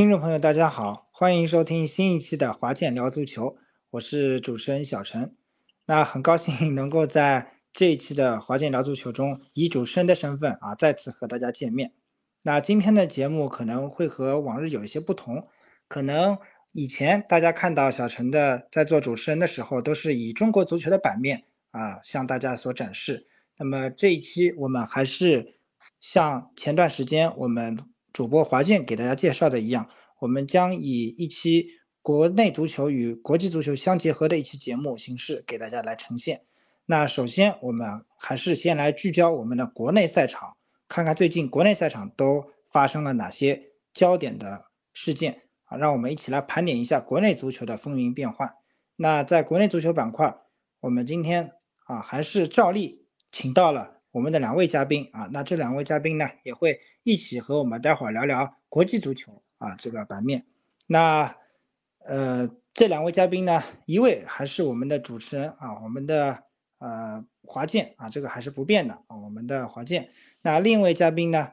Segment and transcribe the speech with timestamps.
[0.00, 3.58] 听众朋友，大家好，欢迎收听新一期的华健聊足球，
[3.90, 5.36] 我是主持人小陈。
[5.84, 11.92] 那很高兴能够在这一期的华健聊足球中，以主持人的身份啊，再次和大家见面。
[12.40, 15.44] 那今天的节目可能会和往日有一些不同，
[15.86, 16.38] 可能
[16.72, 23.26] 以前大家看到小陈的在做主持人的时候，都是以中国足球的版面啊向大家所展示。
[23.58, 25.56] 那么这一期我们还是
[26.00, 27.89] 像前段时间我们。
[28.20, 29.88] 主播华健给大家介绍的一样，
[30.18, 31.68] 我们将以一期
[32.02, 36.42] 国内足球与国际足球相结合的一期节目形式给大家来呈现。
[36.84, 40.54] 那首先，我们还是先来聚焦我们的国内赛场，
[40.86, 45.78] 看看最近国内赛场都发生了哪些焦点的事件啊！
[45.78, 48.52] 让我们一起来盘点一下国内足球的风云变幻。
[48.96, 50.36] 那在国内足球板块，
[50.80, 51.52] 我们今天
[51.86, 53.99] 啊还是照例请到了。
[54.12, 60.46] 我们的两位嘉宾啊，那这两位嘉宾呢也会一起和我们待会儿聊聊国际足球啊这个版面。
[60.88, 61.36] 那
[62.04, 66.42] 呃这两位嘉宾呢，一位还是我们的主持人啊，我们的
[66.78, 70.08] 呃华健啊，这个还是不变的啊，我们的华健。
[70.42, 71.52] 那另一位嘉宾呢，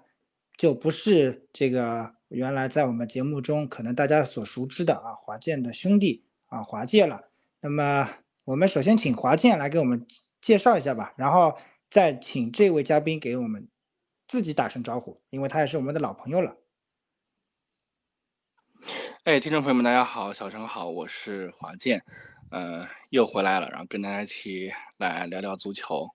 [0.55, 7.25] 就不是这个原来在我们节目中可能大家所熟知的啊华健的兄弟啊华健了。
[7.61, 8.09] 那么
[8.45, 10.07] 我们首先请华健来给我们
[10.41, 11.55] 介绍一下吧，然后。
[11.89, 13.69] 再请这位嘉宾给我们
[14.27, 16.57] 自己打声招呼，因为他也是我们的老朋友了。
[19.23, 22.03] 哎，听众朋友们，大家好，小陈好，我是华健，
[22.51, 26.09] 呃，又回来了，然后跟大家一起来聊聊足球。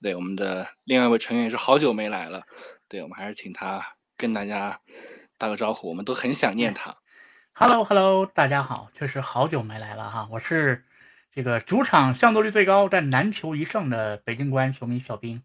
[0.00, 2.42] 对，我们的另外一位成员也是好久没来了，
[2.88, 4.80] 对我们还是请他跟大家
[5.38, 6.96] 打个招呼，我们都很想念他。
[7.52, 10.84] Hello，Hello，大家好，确实好久没来了哈，我是。
[11.34, 15.42] 这个主场上座率最高但难求一胜的北京国安球迷小兵，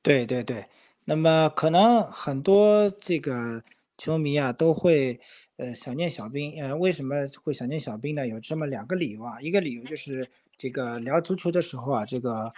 [0.00, 0.66] 对对对，
[1.04, 3.64] 那么可能很多这个
[3.98, 5.18] 球迷啊都会
[5.56, 8.26] 呃想念小兵，呃为什么会想念小兵呢？
[8.28, 12.52] 有这么两个理由啊，一个理由就是这个聊足球的时候啊，这个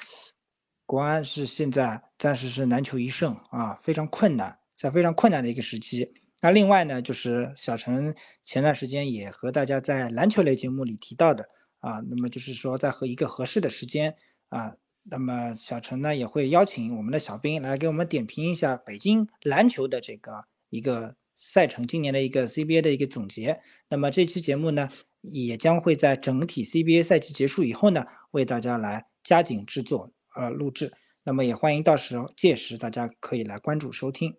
[0.84, 6.12] 国安是现在暂时是难求一胜啊，非常困难，在非常困难的一个时期。
[6.42, 8.14] 那另外呢，就是小陈
[8.44, 11.48] 前段时间也和大家在篮球类节目里提到的
[11.78, 14.16] 啊，那么就是说在和一个合适的时间
[14.48, 23.60] 啊，那么小陈呢也会邀请我们的小兵来给我们点评一下北京篮球的这个一个赛程，今年的一个 CBA 的一个总结。
[23.88, 24.88] 那么这期节目呢，
[25.20, 30.92] 也将会在整体 CBA 赛季结束以后呢，为大家来加紧制作呃录制。
[31.22, 34.36] 那么也欢迎到时候届时大家可以来关注收听。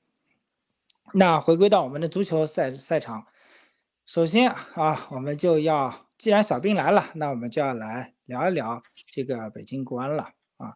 [1.11, 3.25] 那回归到我们的足球赛赛场，
[4.05, 8.81] 首先啊，我们就要既然小兵来了，那我们就要来聊一聊
[9.11, 10.73] 这个北京国安了啊。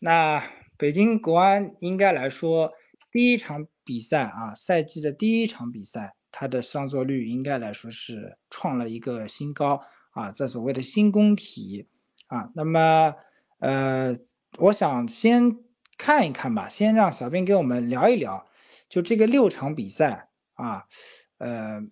[0.00, 0.44] 那
[0.76, 2.72] 北京国安应该来说，
[3.10, 11.88] 第一场比赛啊，赛季的第一场比赛，它的上座率应该来说是创了一个新高啊，在所谓的新工体
[12.26, 12.50] 啊。
[12.54, 13.14] 那么
[13.60, 14.14] 呃，
[14.58, 15.56] 我想先
[15.96, 18.44] 看一看吧，先让小兵给我们聊一聊。
[18.88, 20.86] 就这个六场比赛啊，
[21.36, 21.82] 呃，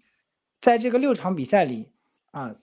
[0.60, 1.92] 在这个六场比赛里
[2.30, 2.56] 啊，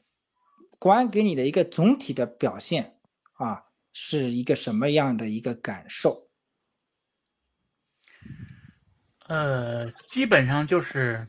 [0.79, 2.99] 国安给你的一个总体的表现
[3.33, 6.29] 啊，是一个什么样的一个感受？
[9.27, 11.27] 呃，基本上就是，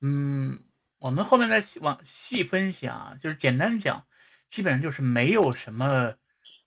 [0.00, 0.64] 嗯，
[0.98, 4.06] 我们后面再往细分析啊，就是简单讲，
[4.48, 6.14] 基本上就是没有什么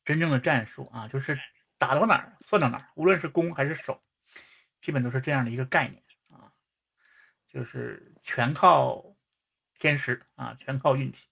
[0.04, 1.40] 真正的战术啊，就是
[1.78, 4.02] 打到哪儿算到哪儿，无论是攻还是守。
[4.86, 6.54] 基本都是这样的一个概念啊，
[7.50, 9.04] 就是全靠
[9.80, 11.26] 天时啊，全靠运气。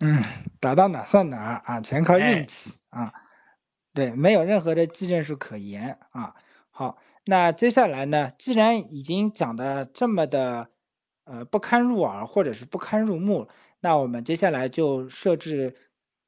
[0.00, 0.24] 嗯，
[0.58, 3.14] 打到哪算哪啊，全靠运气啊。
[3.94, 6.34] 对，没有任何的技战术可言啊。
[6.70, 10.68] 好，那接下来呢，既然已经讲的这么的
[11.22, 13.48] 呃不堪入耳或者是不堪入目，
[13.78, 15.76] 那我们接下来就设置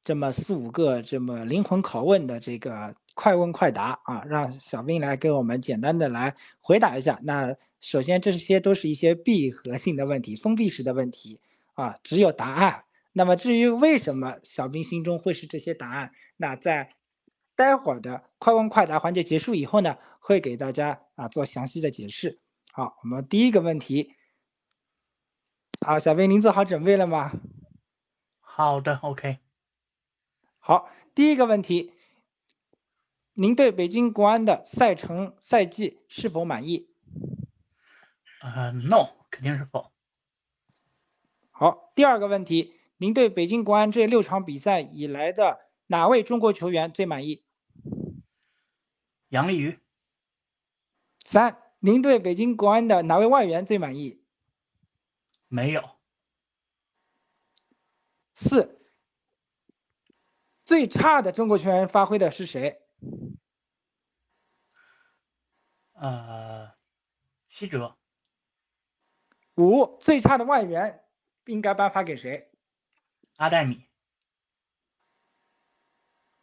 [0.01, 2.95] 这么四五个这么灵魂拷问的这个。
[3.19, 7.19] 快问快答啊，让小兵来给我们简单的来回答一下。
[7.23, 11.41] 那首先这些都是一些闭合性的问题，封闭式的问题
[11.73, 12.85] 啊，只有答案。
[13.11, 16.95] 那么至于为什么小兵心中会是这些答案，那在
[17.57, 22.39] 待会儿的快问快答环节结束以后呢，会给大家啊做详细的解释。
[22.71, 24.13] 好，我们第一个问题，
[25.85, 27.33] 好，小兵您做好准备了吗？
[28.39, 29.39] 好的，OK。
[30.59, 31.91] 好，第一个问题。
[33.39, 36.89] 您对北京国安的赛程赛季是否满意？
[38.41, 39.93] 呃，no，肯定是否。
[41.49, 45.57] 好，第二个问题，您对北京国安这六场比赛以来的
[45.87, 47.45] 哪位中国球员最满意？
[49.29, 49.79] 杨立瑜。
[51.23, 54.21] 三，您对北京国安的哪位外援最满意？
[55.47, 55.91] 没有。
[58.33, 58.81] 四，
[60.65, 62.81] 最差的中国球员发挥的是谁？
[65.99, 66.71] 呃，
[67.47, 67.95] 西哲。
[69.55, 71.01] 五，最差的外援
[71.45, 72.49] 应该颁发给谁？
[73.37, 73.85] 阿黛米。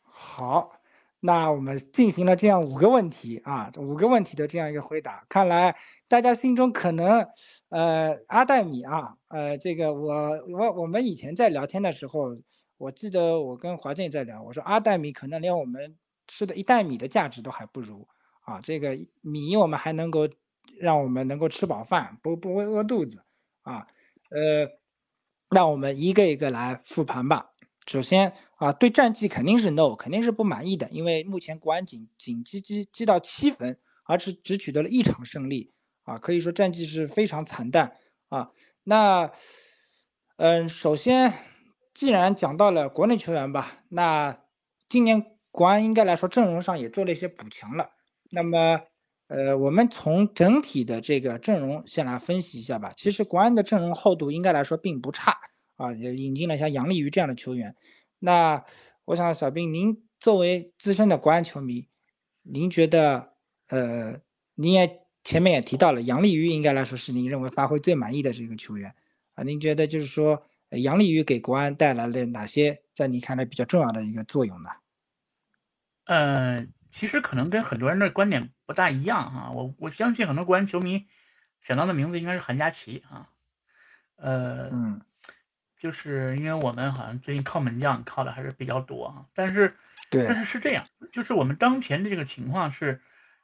[0.02, 0.72] 好。
[1.18, 5.74] 那我们进行了这样五个问题啊，五个问题的这样一个回答，看来
[6.06, 7.26] 大家心中可能，
[7.70, 10.14] 呃，阿黛米啊，呃，这个我
[10.46, 12.36] 我我们以前在聊天的时候，
[12.76, 15.96] 我记得我跟华健在聊，我说阿黛米可能连我们
[16.28, 18.06] 吃的一袋米的价值都还不如
[18.46, 20.28] 啊，这个米我们还能够
[20.78, 23.22] 让我们能够吃饱饭，不不会饿肚子
[23.62, 23.86] 啊，
[24.30, 24.70] 呃，
[25.50, 27.50] 那我们一个一个来复盘吧。
[27.86, 35.72] 首先啊，对战绩肯定是 no，肯定是不满意的，因为目前国安仅仅积积积到七分，而是只取得了一场胜利
[36.04, 37.96] 啊，可以说战绩是非常惨淡
[38.28, 38.50] 啊。
[38.84, 39.30] 那
[40.36, 41.32] 嗯，首先
[41.94, 44.38] 既然讲到了国内球员吧，那
[44.88, 47.90] 今年国安应该来说阵容上也做了一些补强了。
[48.30, 48.80] 那么
[49.28, 52.92] 呃，我们从整体的这个阵容先来分析一下吧。
[52.96, 55.36] 其实国安的阵容厚度应该来说并不差。
[55.76, 57.76] 啊，也引进了像杨立瑜这样的球员。
[58.18, 58.64] 那
[59.04, 61.86] 我想，小兵，您作为资深的国安球迷，
[62.40, 63.34] 您觉得，
[63.68, 64.18] 呃，
[64.54, 68.94] 您也前面也提到了，杨立瑜应该来说是您认为发挥最满意的这个球员
[69.34, 69.44] 啊。
[69.44, 74.70] 您觉得就是说，杨立瑜给国安带来了哪些在你看来比较重要的一个作用呢？
[76.06, 79.50] 呃，其实可能跟很多人的观点不大一样哈。
[79.50, 81.06] 我我相信很多国安球迷
[81.60, 83.28] 想到的名字应该是韩佳琪啊。
[84.16, 85.00] 呃，嗯。
[85.78, 89.76] 就是因为我们好像最近靠门将靠的还是比较多啊，但是，
[90.08, 93.02] 对，但是是这样，就是我们当前的这个情况是，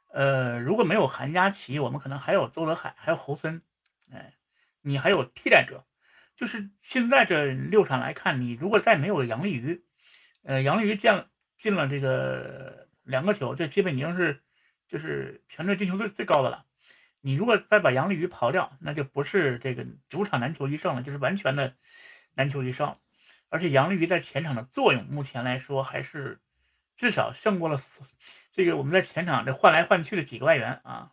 [0.09, 3.61] 呃，如果没有韩佳琪，我们可能还有邹德海，还有侯森，
[4.11, 4.33] 哎，
[4.81, 5.85] 你还有替代者，
[6.35, 9.85] 就是现在这六场来看，你如果再没有杨立瑜，
[10.43, 11.13] 呃，杨立瑜进
[11.59, 14.43] 进了这个两个球，这基本已经是
[14.89, 16.65] 就是全队进球最最高的了。
[17.21, 21.75] 你如果再把杨立瑜刨掉，那就不是这个主场难求一胜了，就是完全的。
[22.35, 22.97] 难求一胜，
[23.51, 26.41] 而且杨立瑜在前场的作用，目前来说还是
[26.97, 27.79] 至少胜过了
[28.53, 31.13] 这个我们在前场这换来换去的几个外援啊。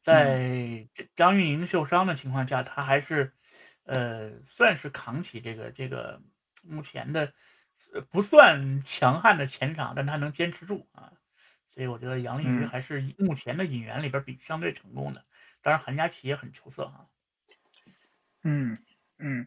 [0.00, 3.34] 在张玉宁受伤的情况下，他还是
[3.84, 6.22] 呃算是扛起这个这个
[6.62, 7.34] 目前的
[8.10, 11.12] 不算强悍的前场，但他能坚持住啊。
[11.74, 15.24] 所以我觉得杨立瑜还是目前的引援里边比相对成功的。
[15.60, 17.06] 当然，韩佳琪也很出色啊。
[18.42, 18.78] 嗯
[19.18, 19.46] 嗯。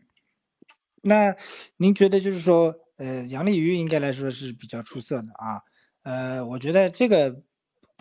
[1.04, 1.34] 那
[1.78, 5.62] 您觉得就是说，呃，杨立瑜应该来说是比较出色的啊。
[6.04, 7.44] 呃，我觉得这个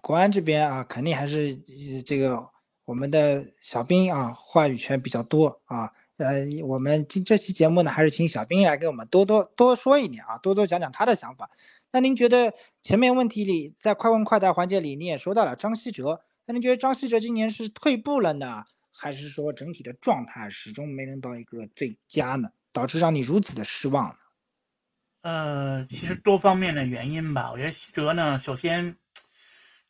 [0.02, 1.56] 国安这边啊，肯定还是
[2.02, 2.48] 这个
[2.84, 5.92] 我们的小兵啊，话语权比较多啊。
[6.18, 11.50] 呃，我们今这期节目呢，还是请小兵来给我们多多多说一点啊，多多讲讲他的想法。
[11.92, 22.48] 那您觉得前面问题里，在快问快答环节里，你也说到了张稀哲，那您觉得张稀哲今年是退步了呢，还是说整体的状态始终没能到一个最佳呢？
[22.72, 24.16] 导致让你如此的失望呢？
[25.20, 27.50] 呃，其实多方面的原因吧。
[27.52, 28.96] 我觉得西哲呢，首先，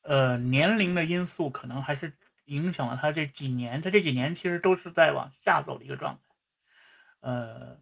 [0.02, 2.12] 呃，年龄的因素可能还是
[2.46, 3.80] 影响了他这几年。
[3.82, 6.20] 他这几年其实都是在往下走的一个状态。
[7.20, 7.78] 呃，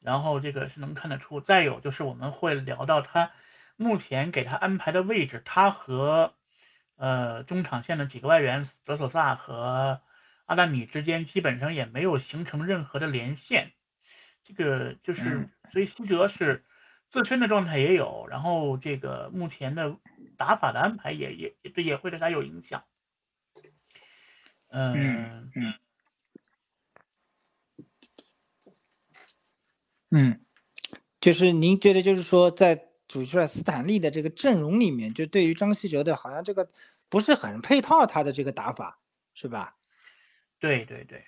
[0.00, 1.40] 然后这个是能看得出。
[1.40, 3.32] 再有就是我们会聊到他
[3.76, 6.34] 目前给他安排的位置，他和
[6.96, 10.00] 呃中场线的几个外援德索萨和
[10.46, 13.72] 阿达米之间基本上也没有形成任何的连线。
[14.44, 16.64] 这个就是，所以西哲是
[17.08, 19.96] 自身的状态也有，然后这个目前的
[20.36, 22.84] 打法的安排也也也也会对他有影响。
[24.68, 25.74] 嗯嗯
[30.18, 30.40] 嗯，
[31.20, 36.70] 就是您觉得，就是说，在主帅斯坦利的这个阵容里面，就对于张稀哲的，好像这个
[37.10, 38.98] 不是很配套他的这个打法，
[39.34, 39.76] 是吧？
[40.58, 41.22] 对对对。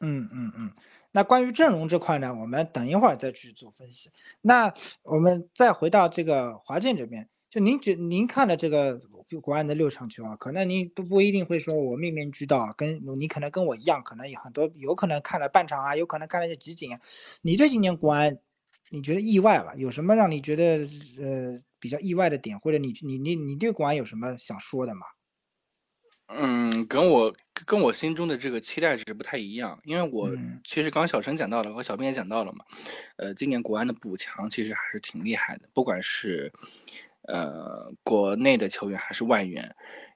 [0.00, 0.72] 嗯嗯嗯。
[1.10, 4.10] 那关于阵容这块呢，我们等一会儿再去做分析。
[4.40, 9.00] 那我们再回到这个华健这边，就您觉您看了这个
[9.42, 16.90] 国安的六场球啊，可能您不不一定会说我面面俱到，跟你可能跟我一样，可能有很多有可能看了半场啊，有可能看了一些集锦。
[17.42, 18.38] 你对今年国安，
[18.90, 19.74] 你觉得意外吧？
[19.76, 20.86] 有什么让你觉得
[21.18, 25.02] 呃比较意外的点，或者你你你你对国安有什么想说的吗？
[26.30, 27.32] 嗯，跟我
[27.64, 30.30] 跟我心中的这个期待值不太一样，因为我
[30.62, 32.64] 其实刚刚小陈讲到了，和小编也讲到了嘛，
[33.16, 36.52] 呃，今年国安的补强其实还是挺厉害的，不管是
[37.28, 39.62] 呃国内的球员还是外援，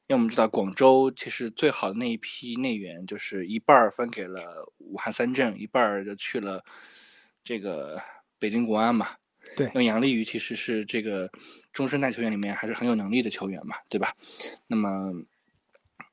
[0.09, 4.43] 因为我们知道广州其实最好的那一批内援，就是一半分给了
[4.79, 6.63] 武汉三镇，一半就去了
[7.45, 8.03] 这个
[8.39, 9.09] 北京国安嘛。
[9.57, 11.29] 对，因为杨立瑜其实是这个
[11.73, 14.15] 中生代球员里面还是很有能力的球员嘛，对吧？
[14.67, 15.13] 那么，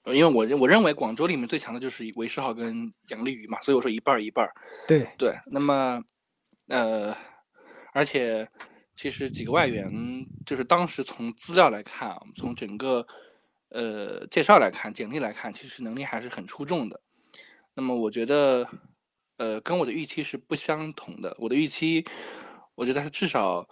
[0.08, 4.50] 因为我我认为广州里面最强的就是韦世豪跟杨立瑜嘛，所以我说一半一半。
[4.88, 6.04] 对对，那么，
[6.68, 7.16] 呃，
[7.94, 8.46] 而且
[9.00, 9.90] 其实几个外援，
[10.46, 13.08] 就是当时从资料来看啊，从整个
[13.70, 17.00] 呃介绍来看，简历来看，其实能力还是很出众的。
[17.74, 18.70] 那么我觉得，
[19.38, 21.34] 呃，跟我的预期是不相同的。
[21.40, 22.06] 我的预期。
[22.76, 23.66] 我觉得他至少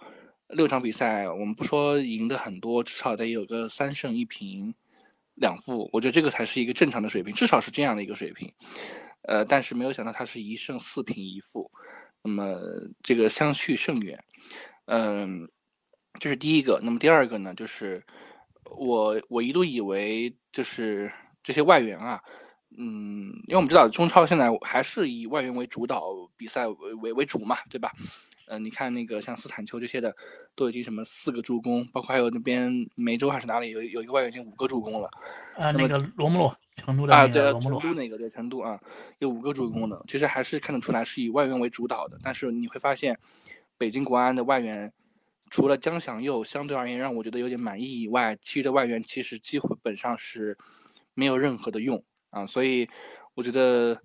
[0.48, 4.74] 六场比赛，我们不说赢的很多，至少得有个三胜一平
[5.34, 5.90] 两负。
[5.92, 8.50] 我觉得这个才是一个正常的水平，至少是这样的一个水平。
[9.24, 11.70] 呃，但是没有想到他是一胜四平一负，
[12.22, 12.58] 那么
[13.02, 14.18] 这个相去甚远。
[14.88, 15.48] 嗯，
[16.18, 16.80] 这是第一个。
[16.82, 18.02] 那么第二个呢，就是
[18.64, 22.20] 我我一度以为就是这些外援啊，
[22.76, 26.02] 嗯，因为我们知道中超现在还是以外援为主导
[26.36, 27.92] 比赛为为为主嘛，对吧？
[28.46, 30.16] 呃，你看那个像斯坦丘这些的，
[30.54, 35.10] 都已经什么四个助攻，包括还有那边梅州还是哪里有有一个外援已经五个助攻了。
[35.54, 38.80] 啊，那个罗姆罗，成都的啊，对，成都那个对成都啊，
[39.18, 42.16] 有五个助攻的，其实还是看得出来是以外援为主导的。
[42.24, 43.18] 但是你会发现，
[43.78, 44.92] 北京国安的外援
[45.48, 50.58] 除了江祥佑相对而言让我觉得有点满意以外，其余的外援其实基本上是
[51.14, 52.86] 没有任何的用啊，所以
[53.34, 53.98] 我觉得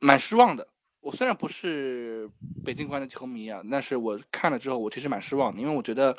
[0.00, 0.66] 蛮失望的。
[1.00, 2.28] 我虽然不是
[2.64, 6.16] 北京国安的球迷啊，但是我看了之后，我其实蛮失望的，因为我觉得，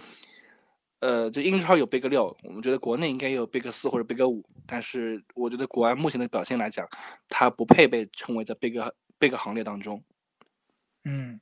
[1.01, 6.87] 呃，这英超有贝格六，我们觉得国内应该也有贝格四或者贝格五，但是我觉得国安目前的表现来讲，
[7.27, 10.01] 他不配被称为在贝格贝格行列当中。
[11.03, 11.41] 嗯，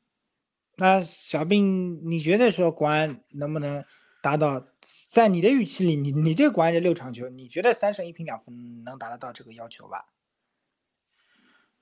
[0.77, 3.83] 那小兵，你觉得说国安能不能
[4.21, 4.67] 达到
[5.09, 8.51] 在你的预期里，你你对国安这六场球，你觉得三胜一平两负
[8.83, 10.05] 能达得到这个要求吧？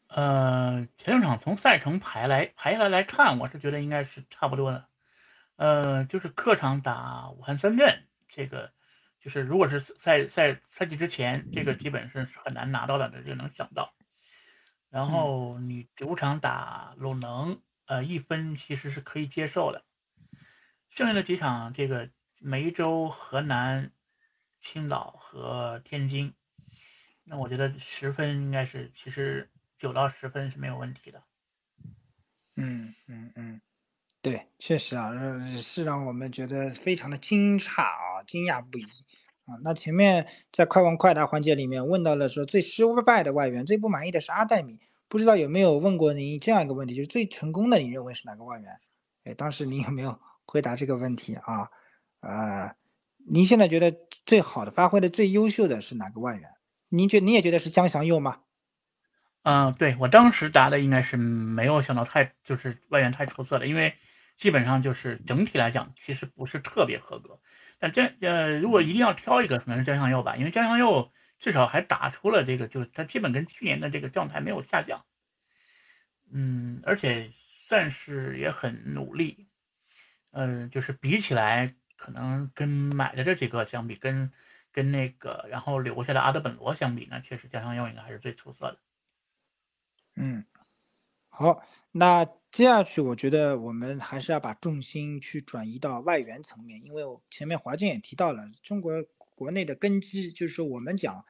[0.10, 4.86] 呃，前两场从赛程排来排下来来看，我是觉得应该是差不多的。
[5.56, 8.72] 呃，就是客场打武汉三镇，这个
[9.20, 13.92] 就是如果是赛赛赛季之前，这个基本是很难拿到的，这就能想到。
[14.92, 17.60] 然后你主场打鲁能，
[17.94, 19.84] 呃，一分其实是可以接受的。
[20.90, 22.10] 剩下的几场，这个
[22.40, 23.92] 梅州、河南、
[24.60, 26.34] 青岛和天津，
[27.24, 29.50] 那我觉得十分应该是其实。
[29.76, 31.22] 九到十分是没有问题的。
[32.56, 33.60] 嗯嗯嗯，
[34.22, 35.12] 对，确实啊，
[35.58, 38.84] 是让我们觉得非常的惊诧啊，惊讶不已
[39.44, 39.60] 啊。
[39.62, 44.80] 那前面在快问快答环节里面问到了说最失败的外援，最不满意的是阿黛米，
[45.14, 48.80] 不知道有没有问过您这样一个问题，就是最成功的你认为是哪个外援？
[49.26, 51.70] 哎，当时您有没有回答这个问题啊？
[52.22, 52.74] 呃，
[53.24, 56.50] 您现在觉得最好的发挥的最优秀的是哪个外援？
[56.90, 58.40] 您觉你也觉得是江祥佑吗？
[59.44, 63.94] 嗯，对我当时答的应该是没有想到太就是外援太出色了，因为
[64.36, 67.40] 基本上就是整体来讲其实不是特别合格。
[67.78, 71.12] 但江呃，如果一定要挑一个，可能是江祥佑吧，因为江祥佑
[71.44, 75.04] 至少还打出了这个，就是他基本跟去年的这个状态没有下降。
[76.32, 79.50] 嗯，而且算是也很努力。
[80.32, 84.32] 嗯，就是比起来，可能跟买的这几个相比，跟
[84.72, 88.80] 跟那个然后留下的阿德本罗相比呢，确实江祥佑应该还是最出色的。
[90.16, 90.46] 嗯，
[91.28, 99.04] 好，那接下去我觉得我们还是要把重心去转移到外援层面，因为我前面华健也提到了，中国
[99.36, 101.26] 国内的根基就是我们讲，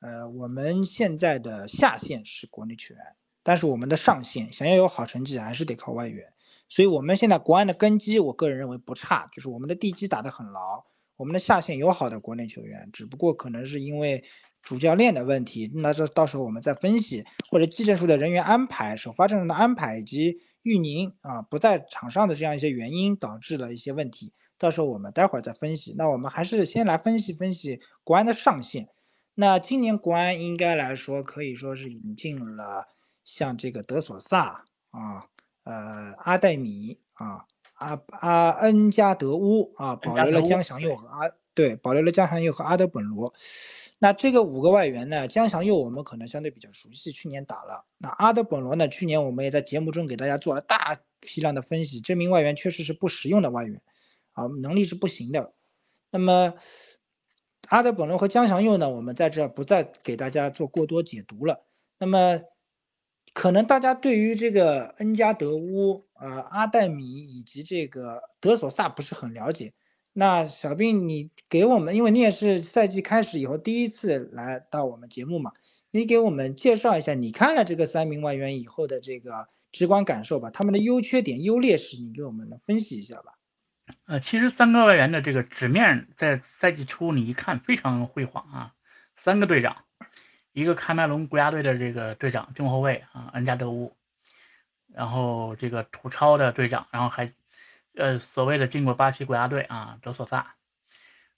[0.00, 3.02] 呃，我们现在的下限是国内球员，
[3.42, 6.32] 但是我们的上限想要有好成绩还是得靠外援，
[6.68, 10.84] 所以我们现在国安的根基，我个人认为不差，就是我们的地基打得很牢，
[11.16, 14.24] 我们的下线有好的国内球员，只不过可能是因为。
[14.62, 25.94] 主教练的问题，那这到时候我们再分析，或者技战术的人员安排、首发阵容的安排以及玉宁啊不在场上的这样一些原因导致了一些问题，到时候我们待会儿再分析。
[25.96, 28.88] 那我们还是先来分析分析国安的上限。
[29.38, 32.88] 那今年国安应该来说可以说是引进了
[33.22, 35.26] 像这个德索萨啊、
[35.64, 43.34] 呃阿戴米啊、阿阿恩加德乌啊，保留了江祥佑和阿对，保留了江祥佑和阿德本罗。
[43.98, 45.28] 那这个五个外援呢？
[45.28, 47.84] 江祥佑我们可能相对比较熟悉，去年打了。
[47.98, 48.88] 那阿德本罗呢？
[48.88, 53.82] 去年我们也在节目中给大家做了大批量的分析，这名外援确实是不实用的外援，
[54.32, 55.52] 啊，能力是不行的。
[56.10, 56.54] 那么
[57.68, 58.88] 阿德本罗和江祥佑呢？
[58.88, 61.64] 我们在这不再给大家做过多解读了。
[61.98, 62.40] 那么
[63.32, 69.72] 可能大家对于这个恩加德乌、呃阿黛米以及这个德索萨不是很了解。
[70.12, 75.52] 那小兵，你给我们，因为你也是赛季开始以后第一次来到我们节目嘛，
[75.90, 83.32] 你给我们介绍一下你看了这个三名外援以后的这个直观感受吧，他们的优缺点、优劣势，你给我们分析一下吧。
[84.06, 88.74] 呃，其实三个外援的这个纸面在赛季初你一看非常辉煌啊，
[89.16, 89.84] 三个队长，
[90.52, 93.96] 一个喀麦隆国家队的这个队长中后卫啊恩加德乌，
[94.92, 97.32] 然后这个土超的队长，然后还
[97.94, 100.54] 呃所谓的进过巴西国家队啊德索萨，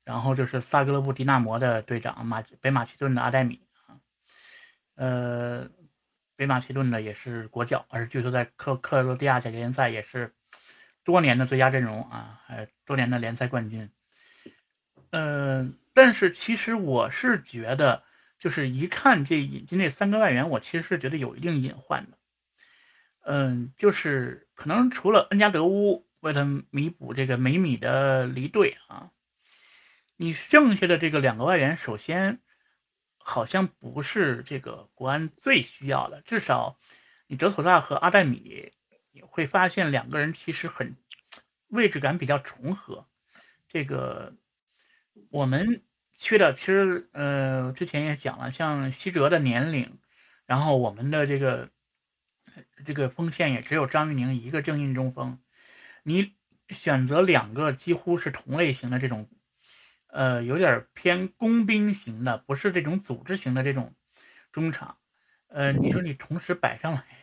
[0.05, 3.97] 然后就是萨格勒布迪纳摩的队长马北马其顿的阿戴米啊，
[4.95, 5.69] 呃
[6.37, 10.35] 北马其顿的也是国脚，而据说在克克罗地亚甲级联赛也是。
[11.09, 13.89] 多年的最佳阵容啊，还多年的联赛冠军。
[15.09, 18.03] 嗯，但是其实我是觉得，
[18.39, 22.19] 就是一看这引进这三个外援，我其实是觉得有一定隐患的。
[23.25, 29.11] 嗯，就是可能除了恩加德乌为了弥补这个梅米的离队啊，
[30.19, 32.39] 你剩下的这个两个外援，首先
[33.17, 36.79] 好像不是这个国安最需要的，至少
[37.29, 38.75] 你德索萨和阿戴米。
[39.27, 40.97] 会发现两个人其实很
[41.69, 43.07] 位置感比较重合。
[43.69, 44.35] 这个
[45.31, 45.83] 我们
[46.15, 49.99] 缺的其实呃之前也讲了，像西哲的年龄，
[50.47, 51.69] 然后我们的这个
[52.87, 55.39] 这个锋线也只有张玉宁一个正印中锋，
[56.03, 56.35] 你
[56.71, 59.29] 选择两个几乎是同类型的这种
[60.09, 63.95] 呃有点偏工兵型的，不是这种组织型的这种
[64.51, 64.97] 中场，
[65.49, 67.18] 呃你说你同时摆上来。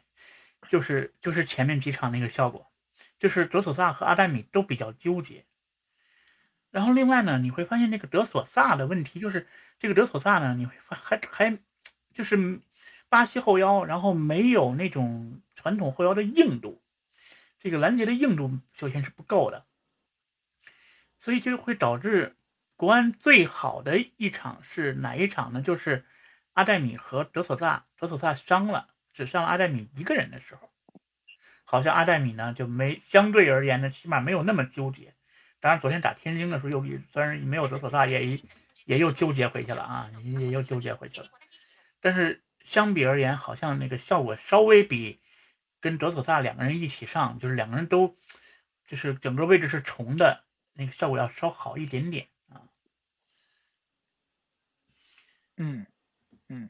[0.70, 2.72] 就是就是前面几场那个效果，
[3.18, 5.46] 就是德索萨和阿黛米都比较纠结。
[6.72, 9.48] 然后另外呢，你会发现那个德索萨的问题就是，
[9.80, 11.58] 这个德索萨呢，你会发还还
[12.14, 12.60] 就是
[13.08, 16.82] 巴西后腰，然后没有那种传统后腰的硬度，
[17.60, 19.66] 这个拦截的硬度首先是不够的，
[21.18, 22.36] 所以就会导致
[22.76, 25.62] 国安最好的一场是哪一场呢？
[25.62, 26.04] 就是
[26.52, 28.95] 阿黛米和德索萨，德索萨伤了。
[29.16, 30.70] 只上阿黛米一个人的时候，
[31.64, 35.14] 好像阿黛米呢就没相对而言呢，起码没有那么纠结。
[35.62, 38.38] 当然，昨天打天津的时候又虽然没有德索萨，也
[38.84, 41.30] 也又纠结回去了啊，也又纠结回去了。
[42.02, 45.22] 但是相比而言，好像那个效果稍微比
[45.80, 48.18] 跟德索萨两个人一起上，就是两个人都
[48.86, 52.68] 就是整个位置是重的那个效果要稍好一点点啊。
[55.56, 55.88] 嗯
[56.50, 56.70] 嗯，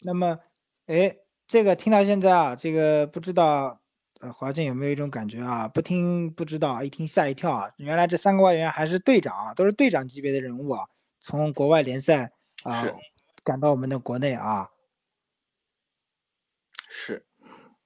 [0.00, 0.40] 那么
[0.86, 1.18] 哎。
[1.50, 3.80] 这个听到现在啊，这个不知道，
[4.20, 5.66] 呃，华健有没有一种感觉啊？
[5.66, 7.68] 不听不知道，一听吓一跳啊！
[7.78, 10.86] 原来这三个外援还是队长啊，都是队长级别的人物啊，
[11.18, 12.30] 从国外联赛
[12.62, 12.86] 啊
[13.42, 14.70] 赶到我们的国内啊。
[16.88, 17.26] 是，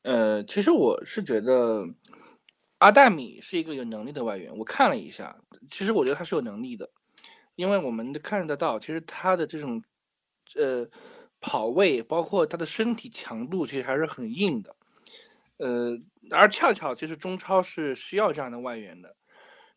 [0.03, 1.87] 呃，其实我是觉得
[2.81, 4.55] 阿戴米是一个有能力的外援。
[4.59, 5.35] 我看了一下，
[5.71, 6.91] 其实我觉得他是有能力的，
[7.55, 9.83] 因为我们看得到，其实他的这种，
[10.55, 10.87] 呃。
[11.47, 14.75] 跑位包括他的身体强度，其实还是很硬的，
[15.59, 15.95] 呃，
[16.31, 19.15] 而恰巧其实中超是需要这样的外援的，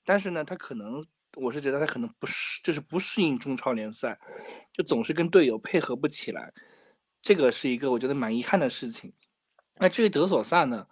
[0.06, 1.04] 但是呢，他可能
[1.36, 4.18] 我是觉得他可能不适，就是不适应中超联赛，
[4.72, 6.54] 就总是跟队友配合不起来，
[7.22, 9.14] 这个是一个我觉得蛮遗憾的事情。
[9.78, 10.88] 那至于德索萨呢，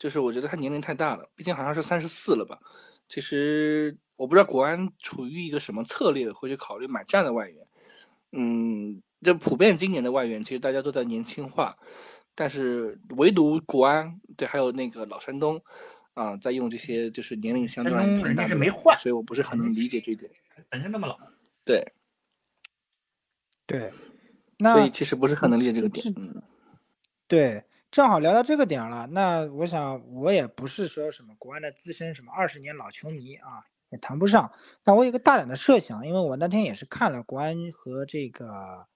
[0.00, 2.58] 就是我觉得他年龄太大了，毕竟好像是三十四了吧。
[3.08, 7.67] 其实我不知道国安处于一个什么策略，会去考虑买这样的外援，
[8.32, 9.02] 嗯。
[9.20, 11.76] 这普遍今年的外援，其实大家都在年轻化，
[12.36, 15.60] 但是唯独国安对，还有那个老山东，
[16.14, 18.56] 啊，在用这些就是年龄相对偏大的，
[18.96, 20.30] 所以我不是很能理解这一点。
[20.70, 21.18] 本身那么老，
[21.64, 21.84] 对，
[23.66, 23.90] 对，
[24.60, 26.14] 所以其实不是很能理解这个点。
[26.16, 26.40] 嗯，
[27.26, 33.64] 对，正好聊到这个点了，那我想我也不是说什么国安的资深什么二十年老球迷啊。
[33.90, 38.86] 也谈不上，但我有个大胆的设想，因为我那天也是看了国安和这个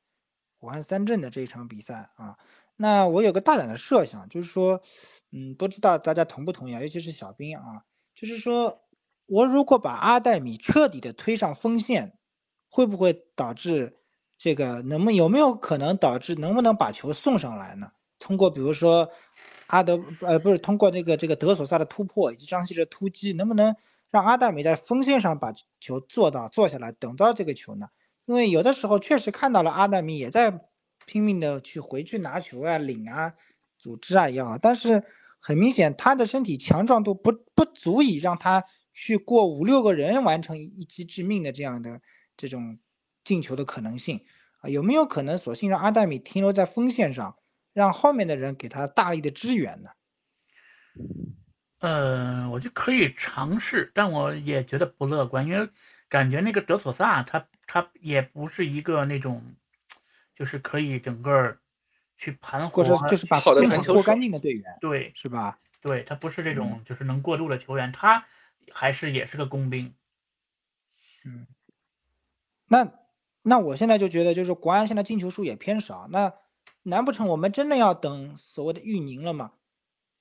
[0.60, 2.36] 武汉三镇的这一场比赛啊。
[2.76, 4.82] 那我有个大胆的设想，就是说，
[5.30, 6.80] 嗯，不知道大家同不同意啊？
[6.80, 8.82] 尤其是小兵啊，就是说
[9.26, 12.18] 我如果把阿黛米彻底的推上锋线，
[12.68, 14.00] 会不会导致
[14.36, 17.92] 这个能不有没有可能导致能不能把球送上来呢？
[18.18, 19.08] 通过比如说
[19.68, 23.74] 阿德呃不是通过那个这个德索萨的突破以及张稀哲突击，能不能？
[24.12, 27.88] 让阿黛米在锋线上把球做到坐下来等到这个球呢？
[28.26, 30.66] 因为有的时候确实看到了阿黛米也在
[31.06, 33.32] 拼命的去回去拿球啊、领啊、
[33.78, 35.02] 组织啊也好，但是
[35.40, 42.00] 很明显他的身体强壮度不不足以让他去过五六个人完成一击致命的这样的
[42.36, 42.78] 这种
[43.24, 44.24] 进球的可能性
[44.60, 44.68] 啊？
[44.68, 47.36] 有没有可能索性让阿黛米停留在锋线上，
[47.72, 49.90] 让后面的人给他大力的支援呢？
[51.82, 55.68] 呃，我就可以尝试，但我也觉得不乐观，因为
[56.08, 59.42] 感觉那个德索萨他他也不是一个那种，
[60.36, 61.58] 就是可以整个
[62.16, 65.58] 去盘活，就是把好的传球过干净的队员，对，是吧？
[65.80, 68.24] 对他不是这种就是能过渡的球员，他
[68.70, 69.92] 还是也是个工兵。
[71.24, 71.48] 嗯，
[72.68, 72.92] 那
[73.42, 76.32] 那我现在就觉得，就是国安现在进球数也偏少，那
[76.84, 79.54] 难不成我们真的要等所谓的玉宁了吗？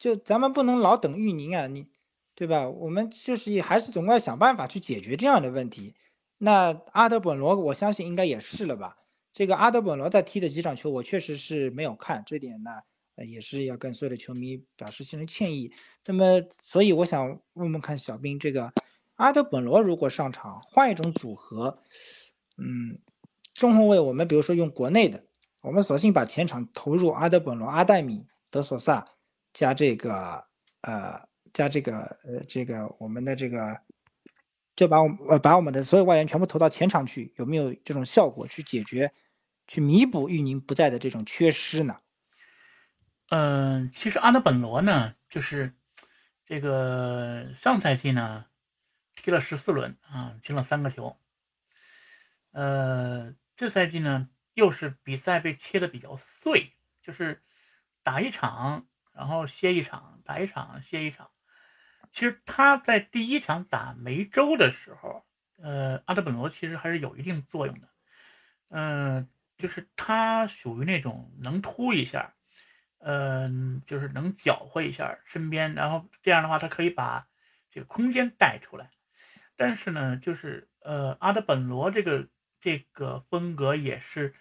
[0.01, 1.85] 就咱们不能老等玉宁啊，你
[2.33, 2.67] 对吧？
[2.67, 5.93] 我们就是还是总要想办法去解决这样的问题。
[6.39, 8.97] 那阿德本罗，我相信应该也是了吧？
[9.31, 12.71] 这个阿德本罗在踢的几场球，我确实是没有看，这点呢，
[13.27, 15.71] 也是要跟所有的球迷表示心生歉意。
[16.07, 18.73] 那么，所以我想问问看小兵，这个
[19.17, 21.77] 阿德本罗如果上场，换一种组合，
[22.57, 22.97] 嗯，
[23.53, 25.23] 中后卫我们比如说用国内的，
[25.61, 29.05] 我们索性把前场投入阿德本罗、阿戴米、德索萨。
[29.53, 30.45] 加这个
[30.81, 33.81] 呃，加这个呃，这个我们的这个，
[34.75, 39.11] 就把我呃把我们的所有外援全部投到前场去，有没有这种效果去解决、
[39.67, 41.99] 去弥补玉宁不在的这种缺失呢？
[43.29, 45.73] 嗯，其实阿德本罗呢，就是
[46.45, 48.45] 这个上赛季呢
[49.15, 51.17] 踢了十四轮啊，进了三个球。
[52.51, 57.41] 呃，这赛季呢又是比赛被切的比较碎，就是
[58.03, 58.87] 打一场。
[59.13, 61.29] 然后歇一场，打一场，歇一场。
[62.11, 65.25] 其实他在第一场打梅州的时候，
[65.61, 67.87] 呃，阿德本罗其实还是有一定作用的。
[68.69, 72.33] 嗯，就是他属于那种能突一下，
[72.99, 77.27] 嗯，就是能搅和一下身边，然后这样的话，他可以把
[77.69, 78.91] 这个空间带出来。
[79.55, 82.27] 但是呢，就是呃，阿德本罗这个
[82.59, 84.33] 这个风格也是，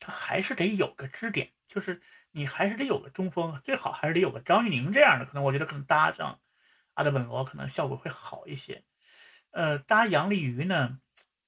[0.00, 2.00] 他还是得有个支点，就是。
[2.38, 6.38] 你还是得有个中锋，最好还是得有个张玉宁这样的，可能我觉得可能搭上
[6.94, 8.84] 阿德本罗可能效果会好一些。
[9.50, 11.00] 呃，搭杨立瑜呢，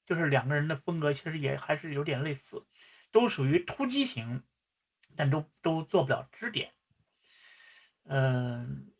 [0.04, 2.66] 就是两个人的风格其实也还是有点类似，
[3.12, 4.42] 都属于突击型，
[5.14, 6.72] 但都都做不了支点。
[8.02, 8.90] 嗯，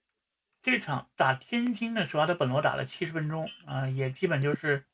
[0.63, 4.87] 这场打天津的时候，阿德本罗打了七十分钟啊，也基本就是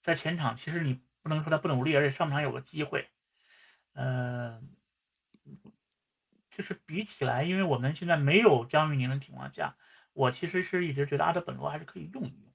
[0.00, 3.10] 在前场，其实你不能说他不努力，而且上场有个机会，
[3.92, 4.74] 嗯。
[6.54, 9.74] 就是比起来，因为我们现在没有张玉宁的情况下，
[10.12, 12.52] 我其实是一直觉得阿德本罗还是可以用一用。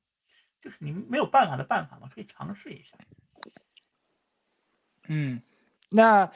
[0.62, 2.97] 就是你没有办法的办法嘛，可以尝试一下。
[5.07, 5.41] 嗯，
[5.89, 6.31] 那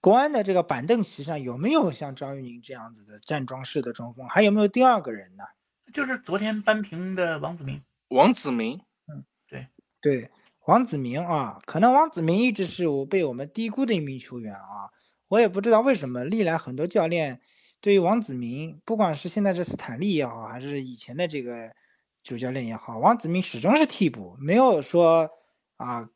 [0.00, 4.28] 国安的这个板凳席上有没有像张玉宁这样子的站桩式的中锋？
[4.28, 5.44] 还有没有第二个人呢？
[5.92, 7.82] 就是昨天扳平的王子明。
[8.08, 9.66] 王子明，嗯，对
[10.00, 10.30] 对，
[10.66, 14.90] 王子明啊，可能王子明一直是我被我们低估的一名球员啊。
[15.32, 17.40] 我也不知道为什么，历来很多教练
[17.80, 21.72] 对于王子明，不管是现在是斯坦利也好，还是以前的这个
[22.22, 25.26] 主教练也好，王子明始终是替补，没有说
[25.78, 26.06] 啊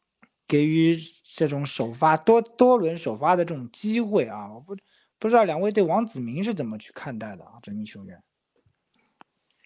[0.46, 0.98] 给予
[1.34, 4.52] 这种首发多多轮首发的这种机会啊。
[4.52, 4.76] 我不
[5.18, 7.52] 不知道两位对王子明是怎么去看待的啊？
[7.62, 8.22] 这名球员。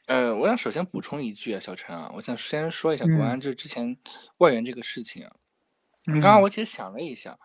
[0.07, 3.97] 呃，我想首先补充一句啊，小陈啊，我想先说一下国安这之前
[4.39, 5.33] 外援这个事情啊。
[6.13, 7.39] 刚刚我其实想了一下，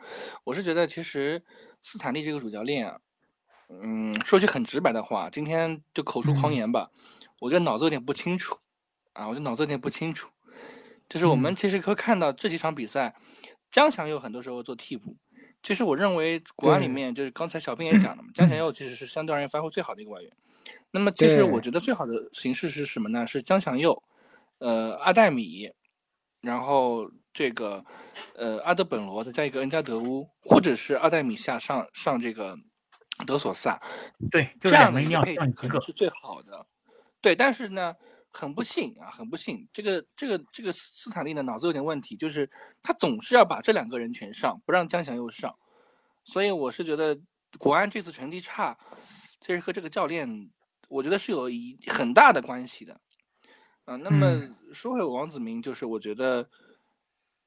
[0.46, 1.44] 我是觉得其实。
[1.88, 2.98] 斯坦利这个主教练啊，
[3.70, 6.90] 嗯，说句很直白的话，今天就口出狂言吧。
[7.42, 8.58] 我觉得脑子有点不清楚
[9.14, 10.32] 啊，我觉得脑子有点不清楚。
[11.08, 13.14] 就是我们其实可以看到这几场比赛，
[13.70, 15.16] 江翔佑很多时候做替补。
[15.62, 20.32] 其实我认为国安里面，就是刚才小兵也讲了嘛，江翔佑其实是相对而言发挥最好的一个外援。
[20.90, 23.28] 那么其实我觉得最好的形式是什么呢？
[23.28, 24.02] 是江翔佑，
[24.58, 25.72] 呃，阿戴米，
[26.42, 27.12] 然后。
[27.36, 27.84] 这个，
[28.38, 32.58] 呃，阿德本罗再加一个恩加德乌，或者是阿戴米夏上上这个
[33.28, 33.78] 德索萨，
[34.32, 36.66] 对，这样的配置可能是最好的。
[37.22, 37.94] 对，但是呢，
[38.32, 42.50] 很不幸啊，很不幸，这个这个这个斯坦利的脑子有点问题，就是
[42.82, 45.54] 他总是要把这两个人全上，不让江翔佑上。
[46.24, 47.20] 所以我是觉得
[47.58, 48.78] 国安这次成绩差，
[49.42, 50.50] 其实和这个教练，
[50.88, 52.98] 我觉得是有一很大的关系的。
[53.84, 54.42] 啊，那么
[54.74, 56.50] 说回王子明，就是我觉得。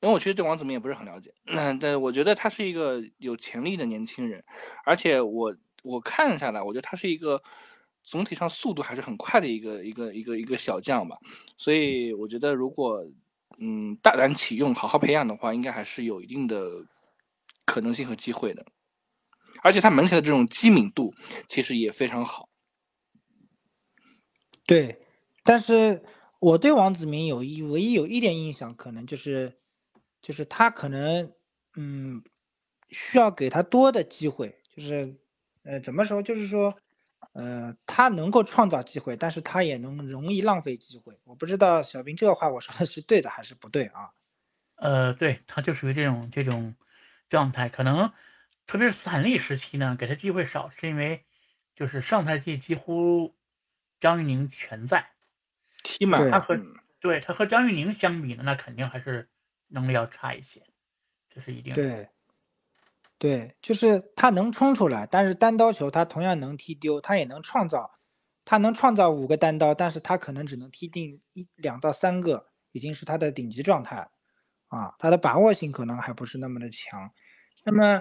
[0.01, 4.45] 因为我其实对王子明也不是很了解，那但我觉得他是一个有潜力的年轻人，
[4.85, 7.43] 而且我我看下来，我觉得他是一个
[8.05, 11.19] 总体上速度还是很快的一个一个一个一个小将吧，
[11.57, 13.05] 所以我觉得如果
[13.59, 16.65] 嗯大胆启用，好好培养的话，应该还是有一定的
[17.65, 18.65] 可能性和机会的，
[19.65, 21.13] 而且他门前的这种机敏度
[21.49, 22.49] 其实也非常好。
[24.65, 25.01] 对，
[25.43, 26.05] 但是
[26.39, 29.59] 我对王子明有一唯一有一点印象，可能就是。
[30.23, 31.33] 就是他可能，
[31.77, 32.23] 嗯，
[32.91, 34.55] 需要给他多的机会。
[34.75, 35.17] 就是，
[35.65, 36.23] 呃，怎么说？
[36.23, 36.75] 就是说，
[37.33, 41.19] 呃，他能够创造机会，但是他也能容易浪费机会。
[41.25, 44.11] 我不知道小兵这个话我说的是对的还是不对啊？
[44.77, 46.75] 呃，对他就属于这种这种
[47.29, 48.13] 状态，可能
[48.67, 51.25] 特别是斯坦利时期呢，给他机会少，是因为
[51.75, 53.37] 就是上赛季几乎
[53.99, 55.15] 张玉宁全在，
[55.83, 56.57] 踢满他和
[57.01, 59.29] 对他和张玉宁相比呢，那肯定还是
[59.69, 60.63] 能力要差一些，
[61.29, 61.83] 这是一定的。
[61.83, 62.09] 对。
[63.21, 67.91] 对，就是他能冲出来，但是单刀球他同样能踢丢，他也能创造，
[68.45, 74.09] 他能创造五个单刀，但是他可能只能踢进一两到三个，已经是他的顶级状态，
[74.69, 77.11] 啊，他的把握性可能还不是那么的强。
[77.65, 78.01] 那么，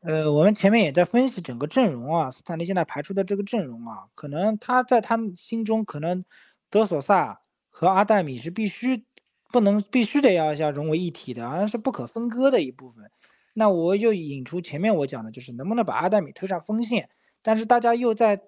[0.00, 6.22] 呃，我们前面也在分析整个阵容啊，斯坦利现在排出的这个阵容啊，可能他在他心中可能
[6.68, 9.06] 德索萨和阿戴米是必须
[9.52, 13.10] 不能必须得要要融为一体的，好像是不可分割的一部分。
[13.54, 17.08] 那我就引出前面我讲的，就是能不能把阿黛米推上锋线，
[17.42, 18.40] 但是大家又在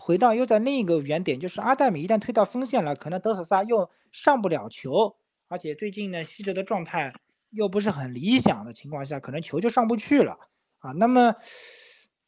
[0.00, 5.16] 回到又在另一个原点，就是阿黛米一旦推到锋线了，可能德索萨又上不了球，
[5.48, 7.12] 而且最近呢西哲的状态
[7.50, 10.38] 又不是很理想的情况下，可能球就上不去了
[10.78, 10.92] 啊。
[10.92, 11.34] 那么，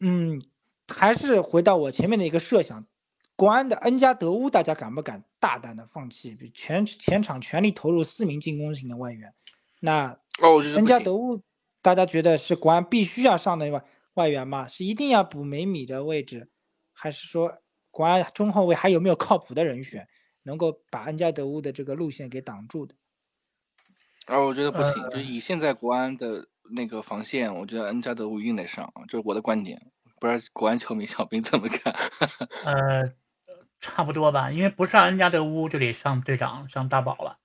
[0.01, 0.41] 嗯，
[0.87, 2.87] 还是回到我前面的一个设想，
[3.39, 9.33] 国安的恩加德乌，大家敢不敢大胆的放弃，全前场全力投入四名进攻型的外援？
[9.79, 11.41] 那哦，恩加德乌。
[11.81, 14.67] 大家觉得是国安必须要上的外外援吗？
[14.67, 16.51] 是一定要补梅米的位置，
[16.93, 20.09] 还是说国安中后卫还有没有靠谱的人选，
[20.43, 22.97] 能够把恩加德乌的这个路线给挡住的？
[24.27, 29.81] 啊，我觉得不行，就以现在国安的那个防线，我觉得恩加德乌一定得上啊，这是我的观点，
[30.19, 31.95] 不知道国安球迷小兵怎么看？
[32.67, 33.15] 呃，
[33.81, 37.39] 差不多吧，因为不上恩加德乌就得上队长上大宝了。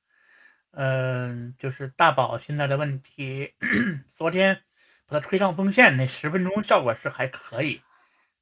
[0.72, 3.54] 嗯，就是大宝现在的问题，
[4.10, 4.62] 昨天
[5.06, 7.82] 把他推上锋线那十分钟效果是还可以，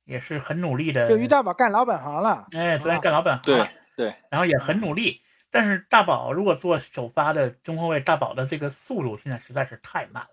[0.05, 1.09] 也是很努力的。
[1.09, 5.21] 就于大宝干老本行了，哎，昨天干老本行，对对，然后也很努力。
[5.49, 10.29] 但是大宝如果做首发的中后卫，大宝的这个速度现在实在是太慢了，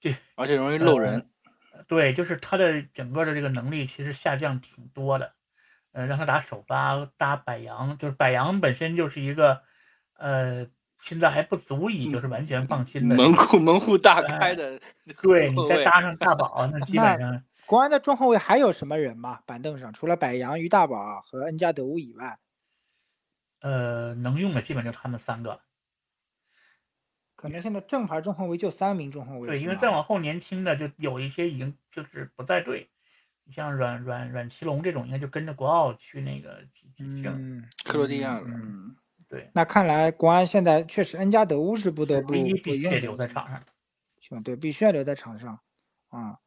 [0.00, 1.28] 这而且容易漏人。
[1.88, 5.32] 对，就是他的整个的这个能力其实下降挺多的。
[5.92, 9.62] 呃，让他打首发打百杨，就是百杨本身就是一个
[10.14, 10.66] 呃。
[11.00, 14.80] 现在还不足以就是完全放心的门户门户大开的，
[15.22, 19.38] 对你再搭上大宝，那基本上国安的中后卫还有什么人吗？
[19.46, 22.36] 板凳上除了百杨、于大宝和恩加德乌以外，
[23.60, 25.60] 呃，能用的基本就他们三个。
[27.36, 29.50] 可能现在正牌中后卫就三名中后卫。
[29.50, 32.97] 对，因为再往后年轻的就有一些已经就是不在队，你
[33.50, 36.58] 像阮阮阮奇隆这种，应该就跟着国奥去那个
[36.98, 38.46] 嗯克罗地亚了。
[38.46, 38.96] 嗯。
[39.30, 43.46] 对，那看来国安现在确实恩加德乌是不得不不用留在场
[44.20, 45.60] 上，对，必须要留在场上
[46.08, 46.38] 啊。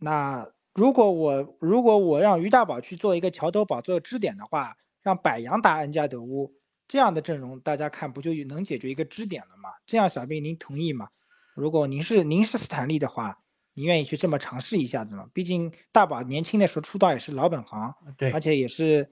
[0.00, 6.52] 那如果我如果我让于大宝去做一个桥头堡做支点的话，让柏杨打恩加德乌
[6.88, 9.68] 这样的阵容，大家看不就能解决一个支点了吗？
[9.86, 11.10] 这样小兵您同意吗？
[11.54, 13.38] 如果您是您是斯坦利的话，
[13.74, 15.28] 您愿意去这么尝试一下子吗？
[15.34, 19.10] 毕竟大宝年轻的时候出道也是老本行，对，而且也是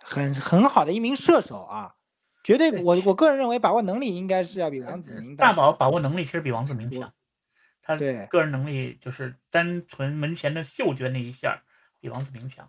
[0.00, 1.96] 很很好的一名射手啊。
[2.42, 7.10] 绝对，我我个人认为把握能力应该是要比王子明大宝把握能力其实比王子明强，
[7.80, 11.62] 他对个人能力就是单纯门前的嗅觉那一下
[12.00, 12.68] 比王子明强。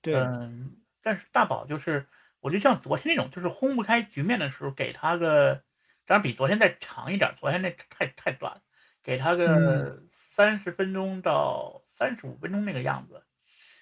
[0.00, 2.06] 对，嗯，但是大宝就是，
[2.38, 5.64] 我就像昨天那种，就是轰不开局面的时候，给他个，
[6.06, 8.62] 当然比昨天再长一点，昨天那太太短了，
[9.02, 10.04] 给他个
[10.38, 13.24] 三十分钟到三十五分钟那个样子，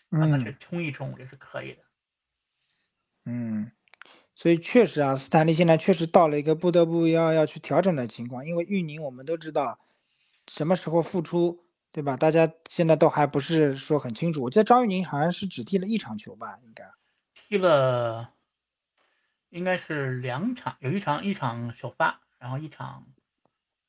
[0.09, 1.83] 让他去冲一冲，也是可以的。
[3.27, 3.71] 嗯。
[4.35, 9.79] 所以确实啊，斯坦利现在确实到了一个不得不要要去调整的情况，因为玉宁我们都知道
[10.47, 12.17] 什么时候复出，对吧？
[12.17, 14.43] 大家现在都还不是说很清楚。
[14.43, 16.85] 我记得张玉宁好像是只踢了一场球吧，应该
[17.35, 18.35] 踢了，
[19.51, 23.07] 应该是两场，有一场一场首发，然后一场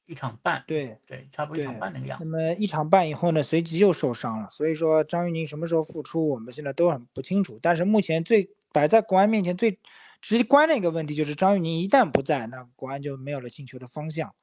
[0.07, 2.17] 一场半，对对，差不多一场半那个样。
[2.19, 7.59] 那么一场半以后呢，随即又受伤了，所以说张玉宁什么时候复出，我们现在都很不清楚。
[7.61, 9.79] 但是目前最摆在国安面前最。
[10.19, 14.33] 直观的一个问题就是张玉宁一旦不在，那国安就没有了进球的方向，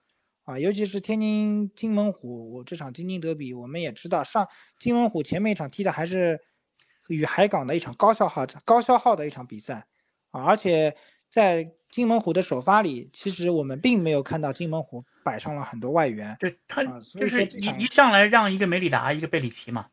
[0.44, 4.48] 啊，尤其是天津金门虎这场天津德比，我们也知道上
[4.78, 6.40] 金门虎前面一场踢的还是
[7.08, 9.84] 与海港的一场高消耗高消耗的一场比赛，
[10.30, 10.96] 啊，而且
[11.34, 19.86] 在金门虎的首发里，其实我们并没有看到金门虎摆上了很多外援，对他就是一一上来让一个梅里达一个贝里奇嘛。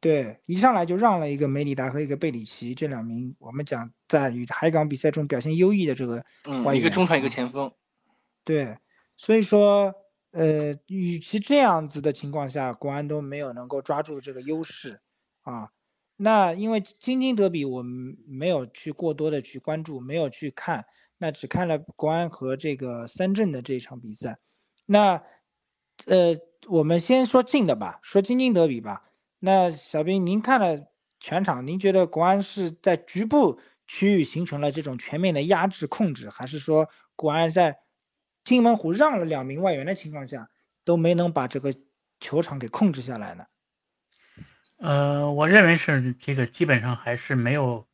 [0.00, 7.70] 对，一上来就让了一个梅里达和一个贝里奇这两名，我们讲在与海港比赛中表现优异的这个，嗯，一个中场一个前锋。
[8.42, 8.78] 对，
[9.18, 9.92] 所以说，
[10.30, 14.98] 呃，与其这样子的情况下，国安都没有能够抓住这个优势，
[15.42, 15.68] 啊，
[16.16, 20.86] 那因为京津德比我们没有去过多的去关注，没有去看，
[21.18, 24.38] 那只看了国安和这个三镇的这场比赛。
[24.86, 25.22] 那
[26.06, 26.36] 呃，
[26.68, 29.10] 我们先说近的吧，说京津德比吧。
[29.38, 30.86] 那小兵，您看了
[31.20, 37.78] 全场，您觉得国安是在局部区域形成了这种全面的压制控制，还是说国安在
[38.44, 40.48] 金门湖让了两名外援的情况下
[40.84, 41.74] 都没能把这个
[42.20, 43.44] 球场给控制下来呢？
[44.78, 47.86] 呃，我认为是这个基本上还是没有，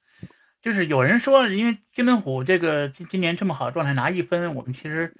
[0.61, 5.15] 就是有人说，因为金门虎这个今今年这么好的状态拿一分，我们其实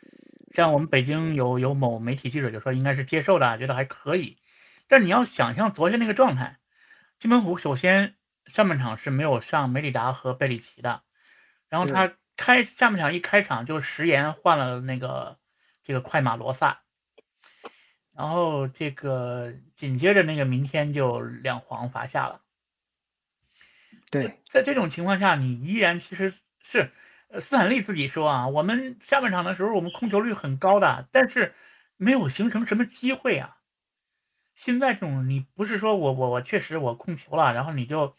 [0.51, 4.39] 像我们北京有有某媒体记者就说应该是接受的，觉得还可以。
[4.89, 6.59] 但你要想象昨天那个状态，
[7.19, 11.03] 金门虎首先上半场是没有上梅里达和贝里奇的，
[11.69, 15.39] 然后他开下半场一开场就食言换了那个
[15.85, 16.82] 这个快马罗萨。
[18.15, 22.41] 然后这个紧接着那个明天就两黄罚下了。
[24.11, 26.93] 对，在这种情况下，你依然其实是，
[27.29, 31.55] 呃，斯坦利自己说啊，我们下半场的时候我们控球率很高的，但是
[31.97, 33.57] 没有形成什么机会啊。
[34.55, 38.15] 现在这种你不是说我我我确实我控球了，然后你就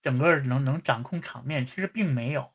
[0.00, 2.52] 整个能能掌控场面，其实并没有。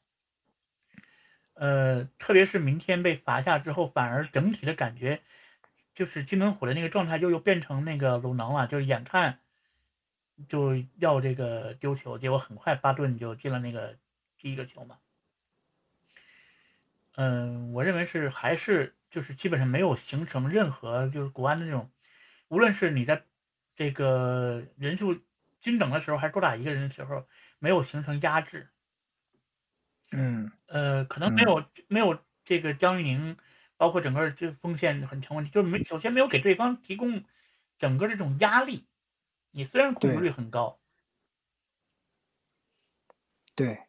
[1.56, 5.22] 呃，特别是明天被罚下之后，反而整体的感觉。
[5.98, 9.40] 就是金门虎的那个状态，就又变成那个鲁能了，就是眼看
[10.48, 13.98] 就要这个丢球，结果很快巴顿就进了那个
[14.38, 15.00] 第一个球嘛。
[17.16, 21.90] 嗯，我认为是还是就是基本上没有形成任何就是国安的那种，
[22.50, 23.24] 无论是你在
[23.76, 25.20] 这个人数
[25.60, 27.26] 均等的时候，还是多打一个人的时候，
[27.58, 28.70] 没有形成压制。
[30.12, 33.36] 嗯，呃，可能没有没有这个张玉宁。
[33.78, 37.24] 包括整个这锋线很强问题，就是没首先没有给对方提供
[37.78, 38.88] 整个这种压力。
[39.52, 40.78] 你虽然控制率很高，
[43.56, 43.80] 对，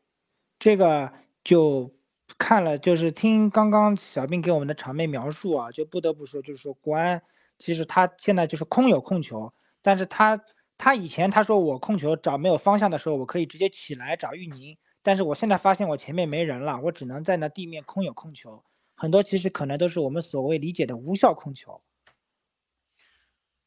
[0.59, 1.95] 这个就
[2.39, 7.21] 看了，就是听刚刚小兵给我们的场面描述啊，就不得不说，就是说国安
[7.59, 10.41] 其实他现在就是空有控球，但是他
[10.79, 18.63] 他以前他说我控球找没有方向的时候，我可以直接起来找玉宁，但是我现在发现我前面没人了，我只能在那地面空有控球。
[19.01, 21.81] 很多其实可能都是我们所谓理解的无效控球。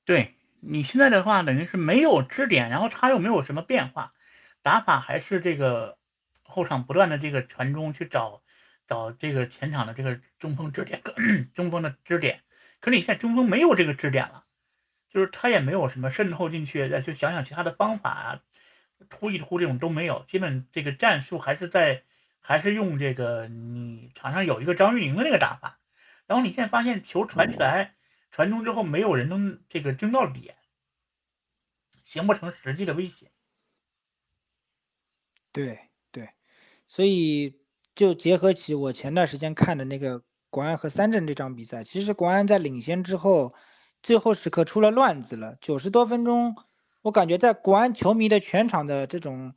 [0.03, 4.13] 对你现在的话，等于是没有支点，然后他又没有什么变化，
[4.61, 5.97] 打法还是这个
[6.43, 8.43] 后场不断的这个传中去找
[8.85, 11.01] 找这个前场的这个中锋支点，
[11.55, 12.41] 中锋的支点。
[12.81, 14.43] 可是你现在中锋没有这个支点了，
[15.09, 18.41] 就是他也没有什么渗透进去，再去想想其他的方法啊，
[19.09, 22.03] 突一突这种都没有，基本这个战术还是在。
[22.43, 25.79] 还是用这个，你场上有一个张玉宁的那个打法，
[26.25, 27.95] 然后你现在发现球传起来，
[28.31, 30.55] 传中之后没有人能这个争到点，
[32.03, 33.31] 形不成实际的威胁。
[35.51, 35.79] 对
[36.11, 36.29] 对，
[36.87, 37.61] 所以
[37.93, 43.53] 就结合起我前段时间看的那个国安和三镇这场比赛，其实国安在领先之后，
[44.01, 45.55] 最后时刻出了乱子了。
[45.61, 46.55] 九十多分钟，
[47.03, 49.53] 我感觉在国安球迷的全场的这种。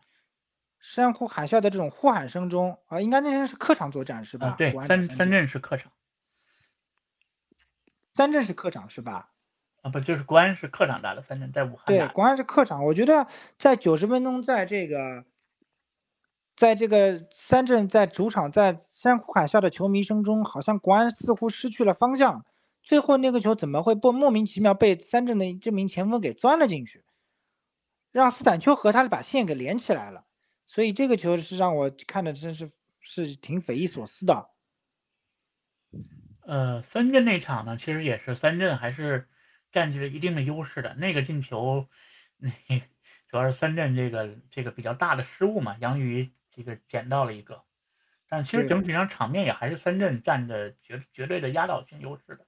[0.85, 4.55] 山呼海啸的这种呼喊声中啊，应该那天是客场作战是吧？
[4.59, 5.91] 对，三三镇是客场，
[8.13, 9.31] 三镇是客场是吧？
[9.81, 12.85] 啊，不就是国安是客场打的，三镇在武汉对，国安是客场。
[12.85, 15.25] 我觉得在九十分钟，在这个，
[16.55, 22.45] 在这个三镇在主场在山呼海啸的球迷声中，好像国安似乎失去了方向。
[22.83, 27.03] 最后那个球怎么会不莫名其妙被三镇的这名前锋给钻了进去，
[28.13, 30.25] 让斯坦丘和他把线给连起来了。
[30.67, 34.51] 所以这个球是让我看的真是是挺匪夷所思的。
[36.41, 39.29] 呃，三镇那场呢，其实也是三镇还是
[39.71, 40.95] 占据了一定的优势的。
[40.95, 41.89] 那个进球，
[42.37, 42.51] 那
[43.29, 47.63] 主要是三镇这个这个比较大的失误嘛，杨宇这个捡到了一个，
[48.27, 52.47] 但其实整体上场面也还是三镇占着绝绝对的压倒性优势的。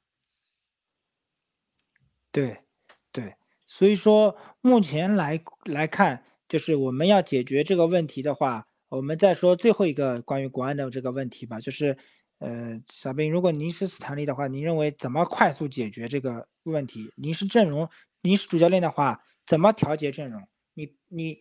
[2.33, 2.65] 对，
[3.13, 3.37] 对，
[3.67, 6.25] 所以说目前来来看。
[6.49, 11.59] 就是我们要解决这个问题的话，我们再说最后一个关于国安的这个问题吧。
[11.59, 11.97] 就是，
[12.39, 17.11] 呃，小兵，如果您是斯坦利的话，您认为怎么快速解决这个问题？
[17.17, 17.89] 您是阵容，
[18.23, 20.41] 您是主教练的话，怎么调节阵容？
[20.75, 21.39] 你你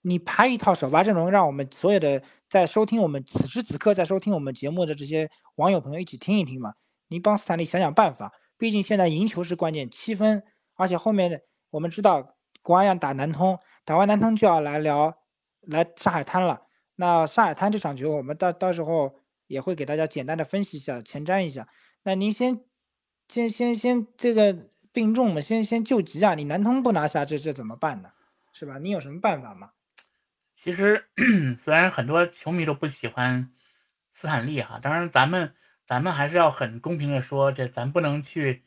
[0.00, 6.74] 你排一套首发阵容，让我们所有的在收听我们此时此刻在收听我们节目的这些网友朋友一起听一听嘛。
[7.06, 10.42] 您帮斯坦利想想办法，毕竟现在赢球是关键，七分，
[10.74, 11.40] 而且后面的
[11.70, 13.56] 我们知道国安要打南通。
[13.84, 15.18] 打完南通就要来聊，
[15.60, 16.62] 来上海滩了。
[16.96, 21.66] 那上海滩这场球，我们到到时候也会给大家简单的分析一下，前瞻一下。
[22.02, 22.60] 那您先，
[23.28, 24.56] 先先先这个
[24.92, 26.34] 病重嘛，先先救急啊！
[26.34, 28.10] 你南通不拿下，这这怎么办呢？
[28.52, 28.78] 是吧？
[28.78, 29.70] 你有什么办法吗？
[30.54, 31.04] 其实
[31.58, 33.50] 虽然很多球迷都不喜欢
[34.12, 35.54] 斯坦利哈，当然咱们
[35.84, 38.62] 咱们还是要很公平的说，这咱不能去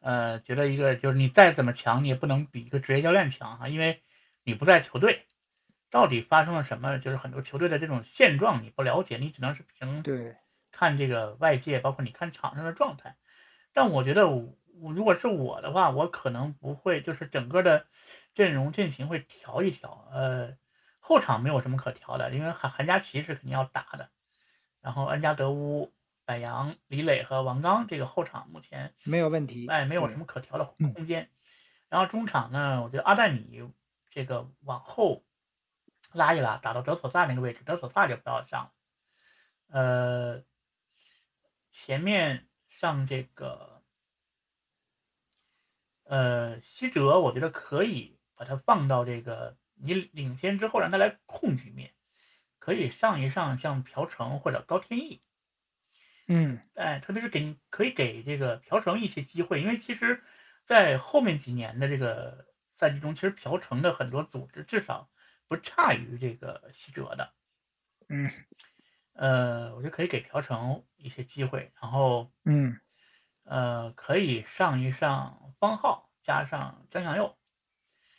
[0.00, 4.00] 呃觉得一个就是你再怎么强，你也不能比一个职业教练强哈，因为
[4.44, 5.26] 你不在球队，
[5.90, 10.36] 到底发生了什么，就是很多球队的这种现状你不了解，你只能是凭对
[10.70, 13.16] 看这个外界，包括你看场上的状态。
[13.72, 17.86] 但我觉得我如果是我的话，我可能不会就是整个的
[18.34, 20.56] 阵容阵型会调一调，呃。
[21.02, 24.10] 后场没有什么可调的，因为韩韩佳琪是肯定要打的，
[24.80, 25.92] 然后安加德乌、
[26.24, 31.28] 柏杨、李磊和王刚这个后场目前没有问题，哎，没有什么可调的空间。
[31.88, 33.68] 然后中场呢，我觉得阿戴米
[34.10, 35.24] 这个往后
[36.12, 38.72] 拉一拉，打到德索萨那个位置，德索萨就不要上了。
[39.68, 40.44] 呃，
[41.70, 43.82] 前面上这个
[46.04, 49.56] 呃西哲，我觉得可以把它放到这个。
[49.82, 51.94] 你领先之后让他来控局面，
[52.58, 55.22] 可以上一上像朴成或者高天意，
[56.26, 60.22] 嗯，哎，特别是给可以给这个朴成一些机会，因为其实，
[60.64, 62.49] 在后面几年的这个
[62.80, 65.10] 赛季中，其实朴成的很多组织至少
[65.46, 67.34] 不差于这个西哲的，
[68.08, 68.30] 嗯，
[69.12, 72.80] 呃，我觉得可以给朴成一些机会，然后，嗯，
[73.44, 77.36] 呃，可以上一上方浩加上姜向佑，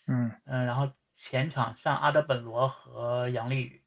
[0.06, 0.92] 嗯嗯，然后。
[1.24, 3.84] 前场上阿德本罗和杨丽宇，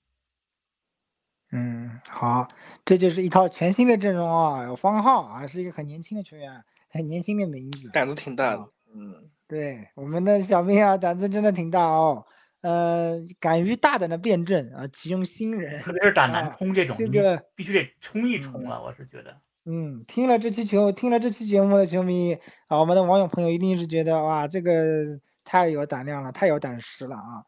[1.50, 2.46] 嗯，好，
[2.84, 4.62] 这就是一套全新的阵容啊！
[4.62, 8.70] 有方浩啊，是一个很年轻的球员，很年轻的名字，胆子挺大的。
[8.94, 12.24] 嗯，对，我们的小兵啊，胆子真的挺大哦。
[12.62, 18.82] 呃，敢于大胆的辩证啊，启用新人，特别是打南冲这种，这个必须得冲一冲了。
[18.82, 22.34] 我是觉得，嗯，听了这期球，听了这期节目的球迷
[22.68, 25.20] 啊，我们的网友朋友一定是觉得哇，这个。
[25.46, 27.44] 太有胆量了，太有胆识了啊！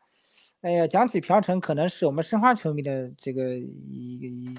[0.61, 4.55] 哎呀，讲起朴成，可能是我们申花球迷的这个一个一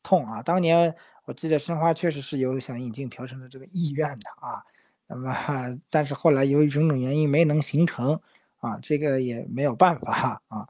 [0.00, 0.40] 痛啊。
[0.40, 4.62] 当年我记得申花确实是有想引进朴成的这个意愿的啊。
[5.08, 8.20] 那么，但是后来由于种种原因没能形成
[8.58, 10.68] 啊，这个也没有办法啊。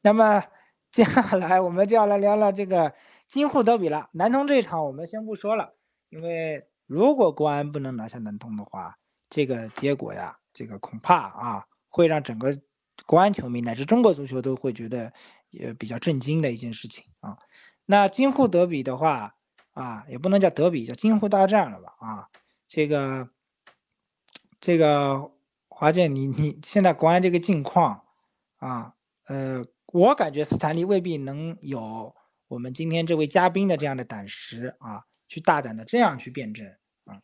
[0.00, 0.42] 那么
[0.90, 2.92] 接下来我们就要来聊聊这个
[3.28, 4.08] 京沪德比了。
[4.12, 5.74] 南通这场我们先不说了，
[6.08, 8.98] 因为如果国安不能拿下南通的话，
[9.30, 10.36] 这个结果呀。
[10.56, 12.56] 这个恐怕啊，会让整个
[13.06, 15.12] 国安球迷乃至中国足球都会觉得
[15.50, 17.36] 也比较震惊的一件事情啊。
[17.86, 19.34] 那京沪德比的话
[19.72, 22.28] 啊，也不能叫德比，叫京沪大战了吧啊？
[22.68, 23.28] 这个
[24.64, 25.30] 这个
[25.68, 28.02] 华健，你你现在国安这个境况
[28.56, 28.94] 啊，
[29.26, 29.62] 呃，
[29.92, 32.16] 我感觉斯坦利未必能有
[32.48, 36.66] 我们今天这位嘉宾的这样的胆识啊，去大胆的这样去辩证
[37.04, 37.20] 啊。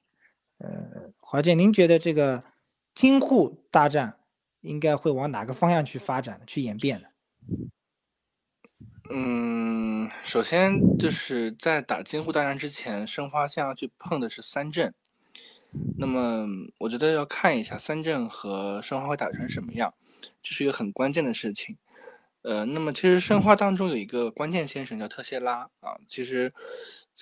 [0.58, 2.44] 呃，华健，您觉得这个？
[2.92, 4.18] 京沪大战
[4.60, 7.06] 应该会往哪个方向去发展、去演变呢？
[9.10, 14.92] 嗯，首先就是在打京沪大战之前，申花先要去碰的是三镇。
[15.98, 16.46] 那么，
[16.78, 19.92] 我觉得要看一下三镇和申花会打成什么样，
[20.42, 21.76] 这是一个很关键的事情。
[22.42, 25.96] 呃，那么其实申花当中有一个关键先生叫特谢拉啊。
[26.08, 26.52] 其实，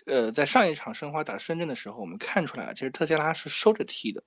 [0.06, 4.22] 呃，在上一场申花打深圳的时候，我们看出来了，其实特谢拉是收着踢的。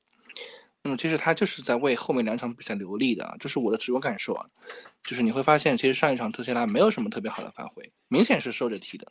[0.83, 4.45] 那么其实他就是在为后面两场比赛留力的啊，这是我的直观感受啊。
[5.03, 9.07] 就是你会发现，其实上一场特谢拉没有什么特别好的发挥，明显是收着踢的。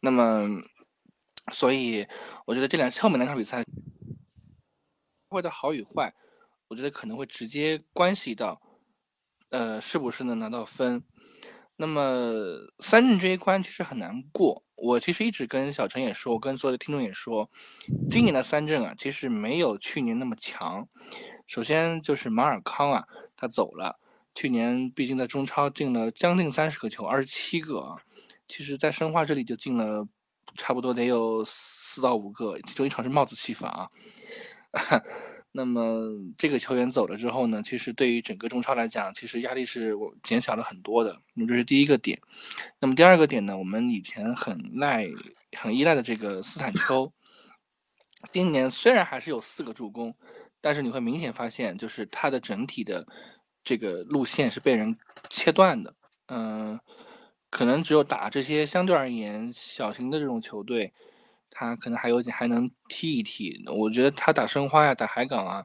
[0.00, 0.48] 那么，
[1.52, 2.06] 所以
[2.46, 3.62] 我觉得这两后面两场比赛，
[5.28, 6.14] 会的好与坏，
[6.68, 8.60] 我觉得可能会直接关系到，
[9.50, 11.02] 呃，是不是能拿到分。
[11.76, 14.64] 那么三镇这一关其实很难过。
[14.76, 17.50] 我其实一直跟小陈也说，我跟所有的听众也说，
[18.08, 20.86] 今年的三镇啊，其实没有去年那么强。
[21.46, 23.06] 首先就是马尔康啊，
[23.36, 23.98] 他走了。
[24.34, 27.96] 去年毕竟在中超进了将近三十个球，二十七个啊。
[28.46, 30.06] 其实，在申花这里就进了
[30.56, 33.88] 差不多得有四到五个，其中一场是帽子戏法啊。
[35.52, 41.18] 那么这个球员走了之后呢，其实对于整个中超来讲，其实压力是我减小了很多的。
[41.32, 42.20] 那么这是第一个点。
[42.78, 45.06] 那么第二个点呢，我们以前很赖、
[45.56, 47.10] 很依赖的这个斯坦丘，
[48.30, 50.14] 今年虽然还是有四个助攻，
[50.60, 53.06] 但是你会明显发现，就是他的整体的
[53.64, 54.94] 这个路线是被人
[55.30, 55.94] 切断的。
[56.26, 56.78] 嗯，
[57.48, 60.92] 可能只有打这些相对而言小型的这种球队。
[61.58, 65.64] 他可能还有点还能踢一踢，我觉得他打申花呀、打海港啊，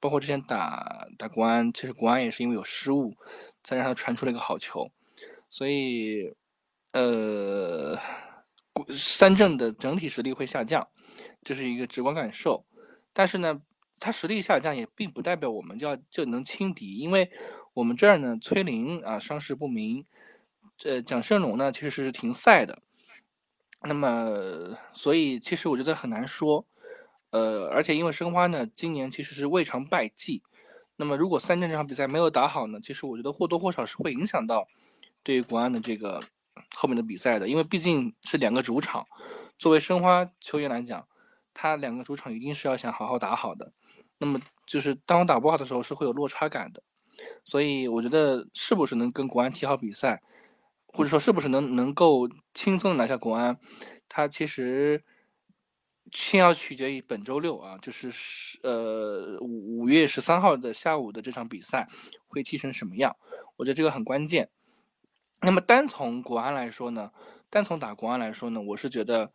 [0.00, 3.14] 包括之前打打国安，其实国安也是因为有失误，
[3.62, 4.90] 才让他传出了一个好球。
[5.50, 6.34] 所以，
[6.94, 7.98] 呃，
[8.90, 10.88] 三镇的整体实力会下降，
[11.44, 12.64] 这是一个直观感受。
[13.12, 13.60] 但是呢，
[14.00, 17.30] 他实力下降也并不代表我们就要就能轻敌，因为
[17.74, 20.06] 我们这儿呢，崔林啊伤势不明，
[20.84, 22.80] 呃蒋胜龙呢其实是停赛的。
[23.82, 26.66] 那么，所以其实我觉得很难说。
[27.30, 30.42] 呃，而且因为申花呢今年其实是未尝败绩，
[30.96, 34.66] 那么如果三镇这场比赛没有打好呢，其实我觉得或多或少是会影响到
[35.22, 36.22] 对于国安的这个
[36.74, 39.06] 后面的比赛的，因为毕竟是两个主场，
[39.58, 41.06] 作为申花球员来讲，
[41.52, 43.72] 他两个主场一定是要想好好打好的。
[44.16, 46.82] 那么就是当我打不好的时候是会有落差感的，
[47.44, 50.22] 所以我觉得是不是能跟国安踢好比赛，
[50.92, 53.58] 或者说是不是能能够轻松拿下国安，
[54.08, 55.04] 他其实。
[56.10, 58.08] 先要取决于本周六啊，就是
[58.62, 61.86] 呃五五月十三号的下午的这场比赛
[62.28, 63.14] 会踢成什么样？
[63.56, 64.48] 我觉得这个很关键。
[65.42, 67.10] 那么单从国安来说呢，
[67.50, 69.30] 单从打国安来说呢，我是觉得，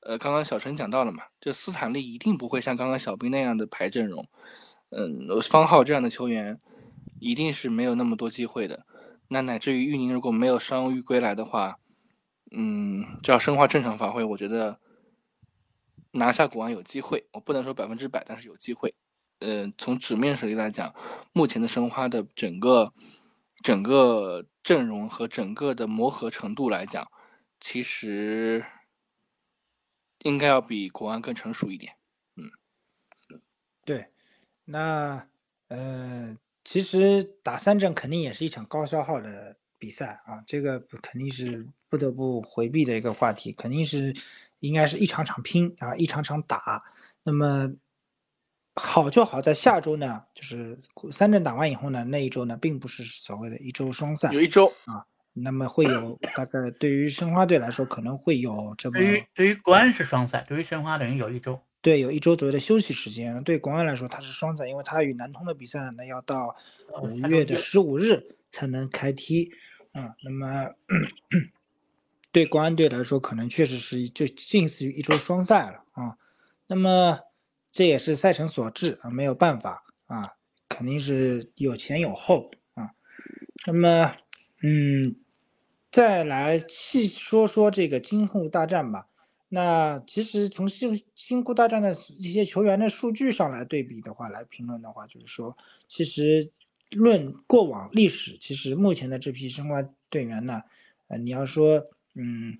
[0.00, 4.28] 呃，刚刚小陈讲到了嘛，就斯坦利一定不会像刚刚小兵那样的排阵容，
[4.90, 6.60] 嗯，方浩这样的球员
[7.18, 8.84] 一定是没有那么多机会的。
[9.30, 11.78] 那乃至于玉宁如果没有伤愈归来的话，
[12.52, 14.78] 嗯，只要申花正常发挥，我觉得。
[16.12, 18.92] 拿下国安有机会，我不能说百分之百，但是有机会。
[19.38, 20.92] 呃，从纸面实力来讲，
[21.32, 22.92] 目前的申花的整个
[23.62, 27.08] 整个阵容和整个的磨合程度来讲，
[27.60, 28.64] 其实
[30.24, 31.94] 应该要比国安更成熟一点。
[32.34, 32.50] 嗯，
[33.84, 34.06] 对。
[34.64, 35.28] 那
[35.68, 36.36] 呃，
[36.70, 44.14] 其实打三阵肯定也是一场高消耗的比赛啊，这个肯定是不得不回避的一个话题，肯定是。
[44.60, 46.82] 应该是一场场拼啊，一场场打。
[47.22, 47.66] 那么
[48.74, 50.78] 好就好在下周呢，就是
[51.10, 55.02] 三阵打完以后呢，那一周呢，并不是所谓的一周双赛，有一周啊。
[55.32, 63.42] 那么会有大概对于申花队来说，可能会有这么对于对于国安是双赛，对于申花等于有一周，对，有一周左右的休息时间。
[63.42, 66.56] 对国安来说，它是双赛，因为它与南通的比赛呢，要到
[67.02, 69.50] 五月的十五日才能开踢
[69.92, 70.14] 啊。
[70.22, 70.70] 那么。
[72.32, 76.16] 对国安队来说，可能确实是就近似于一周双赛了啊。
[76.68, 77.18] 那么
[77.72, 80.34] 这也是赛程所致啊，没有办法啊，
[80.68, 82.90] 肯定是有前有后啊。
[83.66, 84.14] 那么，
[84.62, 85.16] 嗯，
[85.90, 89.08] 再来细说说这个今后大战吧。
[89.50, 95.54] 那其实从新新沪大战的一些球员的数据上来对比的话，来评论的话，就是说，
[95.86, 96.50] 其实
[96.92, 100.62] 论过往历史，其实目前的这批申花队员呢，
[101.08, 101.86] 呃，你要说。
[102.12, 102.58] 嗯，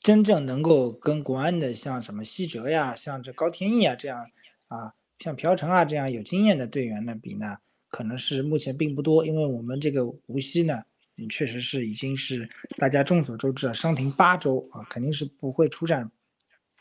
[0.00, 4.30] 真正能够跟国安的像什么西哲呀，像这高天意啊这样
[4.68, 7.58] 啊，像朴成啊这样有经验的队员呢比呢，
[7.90, 9.26] 可能是目前并不多。
[9.26, 10.84] 因为我们这个无锡呢，
[11.16, 12.48] 嗯，确实是已经是
[12.78, 16.10] 大家众所周知啊，伤停八周啊，肯定是不会出战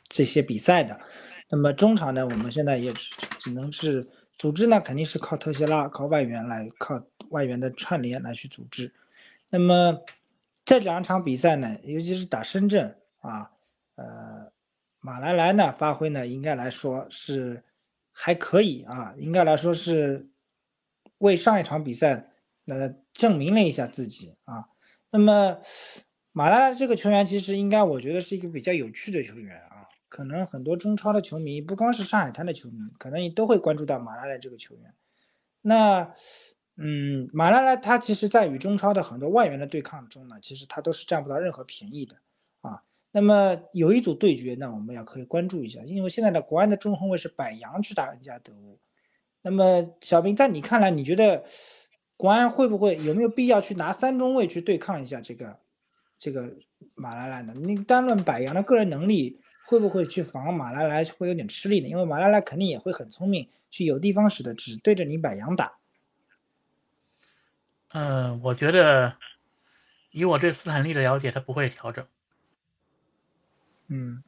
[0.08, 1.00] 这些比赛的。
[1.50, 2.94] 那么中场呢，我们现在也
[3.40, 4.08] 只能是
[4.38, 8.94] 组织呢，肯定是靠特谢拉、靠外援来靠外援的串联来去组织。
[9.50, 10.00] 那么。
[10.68, 13.52] 这两场比赛呢，尤其是打深圳啊，
[13.98, 14.52] 呃，
[15.00, 17.64] 马来莱呢发挥呢，应该来说是
[18.12, 20.28] 还可以啊，应该来说是
[21.20, 22.32] 为上一场比赛
[22.66, 24.70] 呃证明了一下自己啊。
[25.10, 25.58] 那么
[26.32, 34.94] 马拉莱这个球员其实应该我觉得是一个比较有趣的球员啊，可能很多中超的球迷，不光是上海滩的球迷，可能也都会关注到马拉莱这个球员。
[35.64, 36.14] 那。
[36.78, 42.18] 嗯，马拉莱他其实，在与中超的很多外援的对抗中呢，其实他都是占不到任何便宜的
[42.60, 42.84] 啊。
[43.14, 48.78] 那么有一组对决呢，我们要可以关注一下，因为现在的国安的中后卫是柏杨去打恩加德乌。
[49.42, 51.46] 那么小兵，在你看来，你觉得
[52.18, 55.60] 国安会不会有没有必要去拿三中卫去对抗一下这个
[56.18, 56.56] 这个
[56.94, 57.54] 马拉莱呢？
[57.56, 61.88] 你单论柏杨的个人能力，会不会去防马拉莱会有点吃力呢？
[61.90, 65.74] 因为马拉莱肯定也会很聪明，去有地方使的只对着你柏杨打。
[67.90, 69.18] 嗯，我觉得
[70.12, 72.06] 以我对斯坦利的了解，他不会调整。
[73.88, 74.24] 嗯，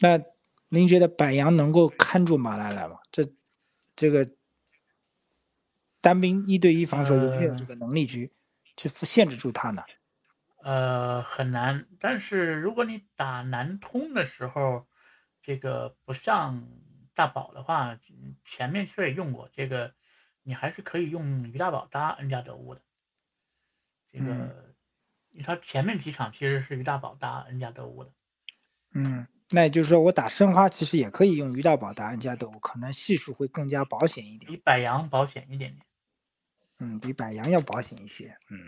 [0.00, 0.22] 那
[0.68, 2.98] 您觉得柏杨能够看住马拉莱吗？
[3.10, 3.26] 这
[3.94, 4.28] 这个
[6.06, 8.32] 单兵一对一防守有没有这个能力去
[8.76, 9.82] 去限制住他呢？
[10.62, 11.88] 呃，很难。
[11.98, 14.86] 但是如果你打南通的时候，
[15.42, 16.68] 这个不上
[17.12, 17.98] 大宝的话，
[18.44, 19.92] 前面其实也用过这个。
[20.48, 22.80] 你还是可以用于大宝搭恩加德乌的，
[24.12, 24.72] 这个，
[25.42, 28.12] 他前面几场其实是于大宝搭恩加德乌的。
[28.92, 35.84] 嗯，那也就是说，我打申花其实也可以用于大宝搭恩加德乌，可能系数会更加保险一点，比百杨保险一点点。
[36.78, 38.36] 嗯，比百阳要保险一些。
[38.50, 38.58] 嗯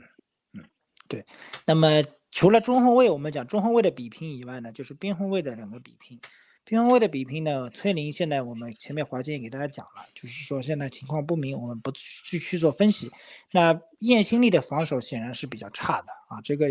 [0.54, 0.64] 嗯，
[1.08, 1.24] 对。
[1.66, 6.20] 那么除了中后卫，我们讲中后卫的比拼以外呢，就是边后卫的两个比拼。
[6.64, 13.10] 边后卫的比拼呢，崔林现在我们前面华健也给大家讲了，就是说现在情况不明，我们不去去做分析。
[13.52, 16.66] 那叶新力的防守显然是比较差的啊，这个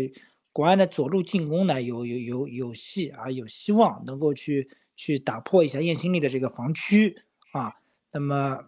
[0.52, 7.20] 国安的左路进攻呢有有有有戏啊，有希望能够去去打破一下叶新力的这个防区
[7.50, 7.74] 啊。
[8.12, 8.64] 那么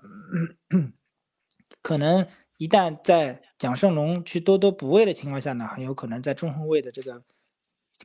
[1.81, 2.27] 可能
[2.61, 7.25] 一旦在蒋胜龙去多多补位的情况下呢，很有可能在中后卫的这个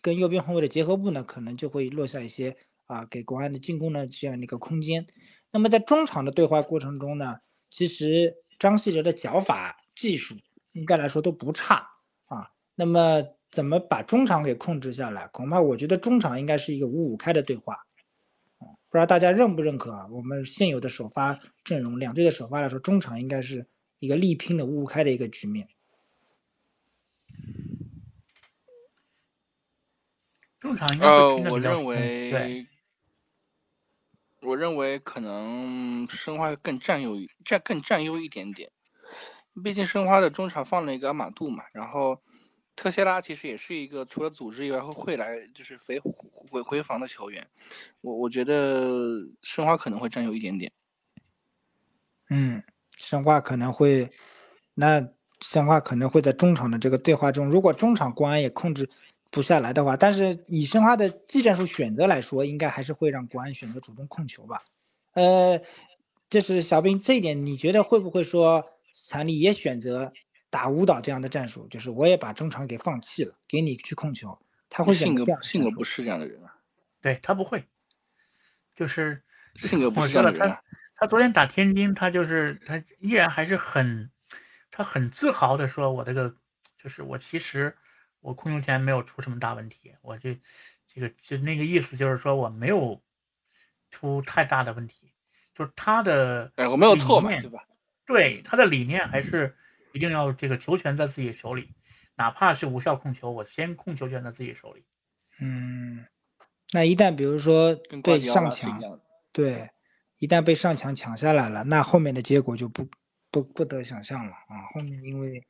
[0.01, 2.56] 跟右边后卫的结合部呢，可能就会落下一些。
[2.88, 5.08] 啊，给国安的进攻的这样的一个空间。
[5.51, 7.38] 那么在中场的对话过程中呢，
[7.72, 10.36] 其实张稀哲的脚法技术
[10.74, 11.78] 应该来说都不差
[12.26, 12.51] 啊。
[12.76, 15.28] 那么怎么把中场给控制下来？
[15.30, 17.76] 恐怕我觉得中场应该是一个五五开的对话。
[18.60, 20.08] 不知道大家认不认可啊？
[20.12, 23.68] 我们现有的首发阵容，两队的首发来说，中场应该是
[24.06, 25.68] 一个力拼的五五开的一个局面。
[30.60, 32.68] 中场应该呃，我认为。
[34.41, 38.72] 我认为可能申花更占优占更占优一点点，
[39.64, 42.22] 毕竟申花的中场放了一个阿马杜嘛，然后
[42.76, 47.49] 特谢拉其实也是一个除了组织以外会会来就是回回回防的球员，
[48.01, 50.72] 我我觉得申花可能会占优一点点。
[52.30, 52.64] 嗯，
[52.98, 54.10] 申花可能会，
[54.74, 55.08] 那
[55.41, 58.89] 申花可能会在中场的这个对话中，如果中场国安也控制。
[59.32, 64.64] 不下来的话，但是以申花的技战术选择来说，应该还是会让国安选择主动控球吧。
[65.12, 65.60] 呃，
[66.30, 70.14] 就是小兵这一点，你觉得会不会说斯坦利也选择
[70.50, 71.68] 打舞蹈这样的战术？
[71.68, 74.39] 就是我也把中场给放弃了，给你去控球，
[74.70, 76.56] 他会性格性格不是这样的人啊。
[77.02, 77.62] 对他不会，
[78.74, 79.22] 就是
[79.56, 80.48] 性格不是这样的人。
[80.48, 80.64] 他
[80.96, 84.10] 他昨天打天津，他就是他依然还是很
[84.72, 86.36] 他很自豪的说：“我这个
[86.82, 87.76] 就是我其实。”
[88.26, 90.36] 我控球权没有出什么大问题，我这
[90.91, 93.00] 这个就那个意思，就是说我没有
[93.91, 95.14] 出太大的问题，
[95.54, 97.64] 就是他的哎，我没有错嘛，对吧？
[98.08, 99.56] 对，他的理念还是
[99.93, 101.76] 一定要这个球权在自己手里，
[102.16, 104.84] 哪怕是无效控球，我先控球权在自己手里。
[105.39, 106.04] 嗯，
[106.74, 109.00] 那一旦比如说被上抢，
[109.32, 109.70] 对，
[110.20, 112.88] 一旦被上抢抢下来了，那后面的结果就不
[113.32, 114.66] 不不得想象了啊！
[114.74, 115.45] 后面因为。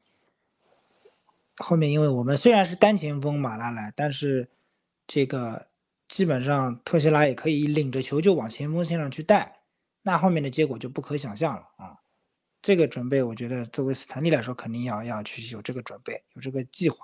[1.58, 4.50] 后面，因为我们虽然是单前锋马拉莱，但是
[5.08, 5.68] 这个
[6.10, 9.60] 基本上特西拉也可以领着球就往前锋线上去带，
[10.02, 11.96] 那后面的结果就不可想象了啊！
[12.62, 16.98] 这个准备，我觉得作为斯坦利来说，肯定要要去有这个准备，有这个计划。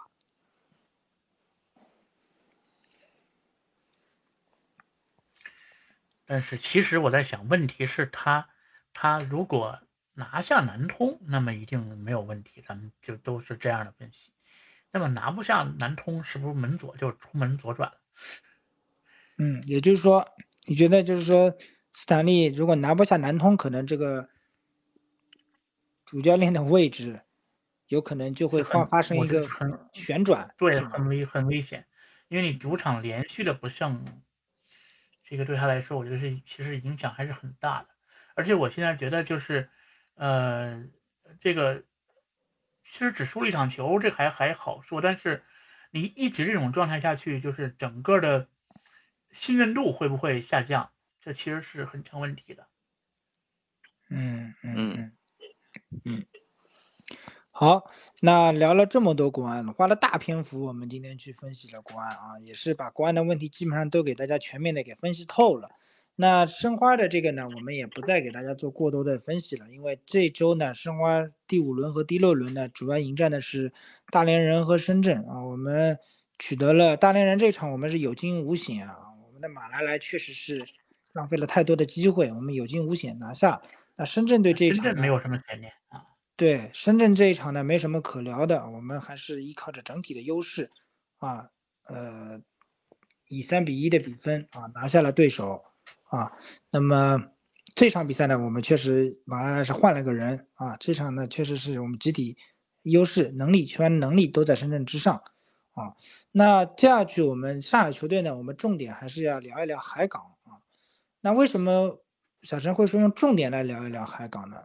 [6.32, 8.48] 但是其实我在想，问题是他
[8.94, 9.78] 他如果
[10.14, 14.32] 拿下南通，那么一定没有问题，咱们就都是这样的分析。
[14.92, 17.92] 那么拿不下南通，是不是门左就出门左转？
[19.40, 20.26] 嗯，也就是说，
[20.68, 21.54] 你觉得就是说，
[21.92, 24.30] 斯坦利如果拿不下南通，可能这个
[26.06, 27.20] 主教练的位置
[27.88, 31.86] 有可能就会发发生一个很旋转，对，很危很危险，
[32.30, 34.06] 因为你主场连续的不胜，
[35.32, 37.88] 这个对他来说，我觉得是其实影响还是很大的。
[38.36, 39.70] 而且我现在觉得就是，
[40.16, 40.86] 呃，
[41.40, 41.86] 这个。
[42.84, 45.00] 其实只输了一场球，这还还好说。
[45.00, 45.46] 但是
[45.92, 48.50] 你一直这种状态下去，就是整个的
[49.32, 50.92] 信任度会不会下降？
[51.22, 52.68] 这其实是很成问题的。
[54.10, 55.12] 嗯嗯嗯
[56.04, 56.26] 嗯。
[57.54, 57.92] 好，
[58.22, 65.70] 那聊了这么多国安，花了大篇幅，我们今天去分析了国安啊，也是把国安的问题基本上都给大家全面的给分析透了。
[66.16, 73.72] 那申花的这个呢，我们也不再给大家做过多的分析了，因为这周呢，申花第五轮和第六轮呢，主要迎战的是
[74.12, 75.44] 大连人和深圳啊。
[75.44, 75.98] 我们
[76.40, 78.98] 取得了大连人这场，我们是有惊无险啊。
[79.26, 80.66] 我们的马来莱确实是
[81.14, 83.62] 浪费了太多的机会，我们有惊无险拿下。
[83.96, 86.04] 那深圳对这一场没有什么悬念啊。
[86.42, 90.72] 对，深圳这一场呢，没什么可聊的，我们还是依靠着整体的优势
[91.20, 91.52] 啊，
[91.84, 92.42] 呃，
[93.28, 95.64] 以三比一的比分啊拿下了对手。
[96.10, 96.32] 啊，
[96.72, 97.24] 那么
[97.76, 100.76] 这场比赛呢，我们确实马拉是换了个人啊。
[100.78, 102.36] 这场呢，确实是我们集体
[102.82, 105.22] 优势、能力、球员能力都在深圳之上
[105.74, 105.94] 啊。
[106.32, 110.58] 那接下去我们上海球队呢，我们重点还是要聊一聊海港啊。
[111.20, 112.02] 那为什么
[112.42, 114.64] 小陈会说用重点来聊一聊海港呢？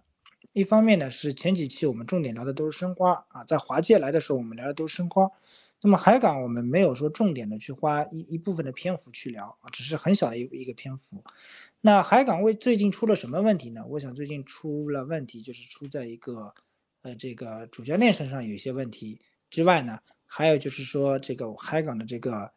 [0.56, 5.30] 一方面呢，是前几期我们重点聊的都是申花啊，在华界来的时候，我们聊的都是申花。
[5.82, 11.22] 那么海港我们没有说重点的去花一一部分的篇幅去聊啊，只是很小的一一个篇幅。
[11.82, 13.84] 那海港为最近出了什么问题呢？
[13.86, 16.54] 我想最近出了问题，就是出在一个
[17.02, 22.50] 呃这个主教练身上有一些问题之外呢，还有就是说这个海港的这个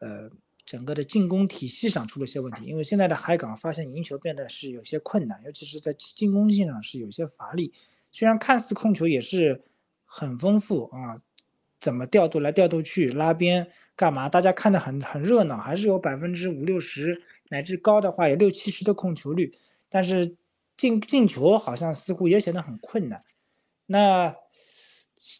[0.00, 0.28] 呃
[0.66, 7.72] 整个的进攻体系上出了些问题，因为现在的海港发现赢球变得是有些困难，尤其是在进攻性上是有些乏力。
[8.10, 9.62] 虽然看似控球也是
[10.04, 11.22] 很丰富啊，
[11.78, 14.28] 怎么调度来调度去，拉边干嘛？
[14.28, 19.56] 大家看得很很热闹，还是有百分之五六十乃至高的话有六七十的控球率，
[19.88, 20.36] 但是
[20.76, 23.22] 进进球好像似乎也显得很困难。
[23.86, 24.34] 那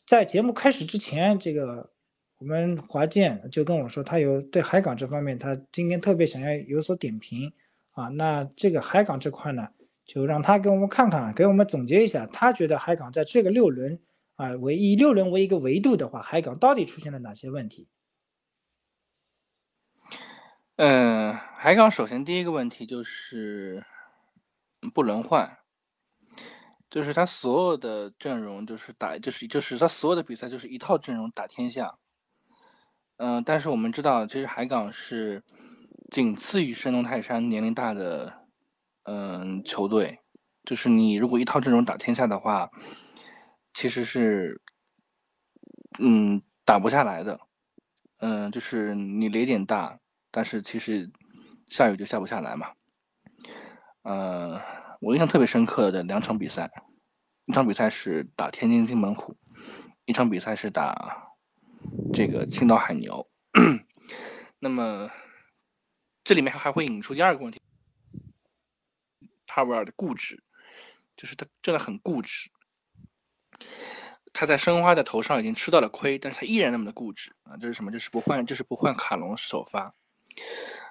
[0.07, 1.96] 在节目开始之前，这个。
[2.39, 7.51] 我们华健就跟我说，他有对海港这方面，他今天特别想要有所点评
[7.93, 8.09] 啊。
[8.09, 9.69] 那这个海港这块呢，
[10.05, 13.99] 就让他给我们看看，给我们总结一下，他觉得海港在这个六轮
[14.35, 17.89] 啊，为以六轮为一个维度的话，海港到底出现了哪些问题？
[20.77, 23.83] 嗯，海港首先第一个问题就是
[24.93, 25.57] 不轮换，
[26.91, 31.97] 就是他所有的阵容就是打，就是就是他所有的比赛就是一套阵容打天下。
[33.19, 35.43] 嗯，但是我们知道，其实海港是
[36.11, 38.47] 仅次于山东泰山年龄大的
[39.05, 40.21] 嗯球队。
[40.65, 42.69] 就是你如果一套阵容打天下的话，
[43.73, 44.61] 其实是
[46.01, 47.41] 嗯打不下来的。
[48.19, 50.01] 嗯，就是你雷点大，
[50.31, 51.11] 但是其实
[51.69, 52.73] 下雨就下不下来嘛。
[54.03, 54.61] 呃，
[55.01, 56.71] 我印象特别深刻的两场比赛，
[57.47, 59.37] 一场比赛是打天津津门虎，
[60.05, 61.26] 一场比赛是打。
[62.13, 63.29] 这个青岛海牛，
[64.59, 65.11] 那么
[66.25, 67.61] 这里面还会引出第二个问题，
[69.47, 70.43] 帕维尔的固执，
[71.17, 72.51] 就是他真的很固执。
[74.33, 77.57] 他在申花的头上已经吃到了亏，但是他依然那么的固执啊！
[77.57, 77.91] 这是什么？
[77.91, 79.95] 就是不换，就是不换卡隆首发。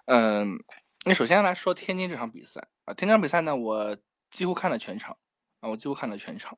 [0.06, 0.58] 嗯，
[1.06, 3.96] 那首先来说天津这场比赛啊，天津场比赛呢，我
[4.32, 5.16] 几乎看了全场
[5.60, 6.58] 啊，我几乎看了全场。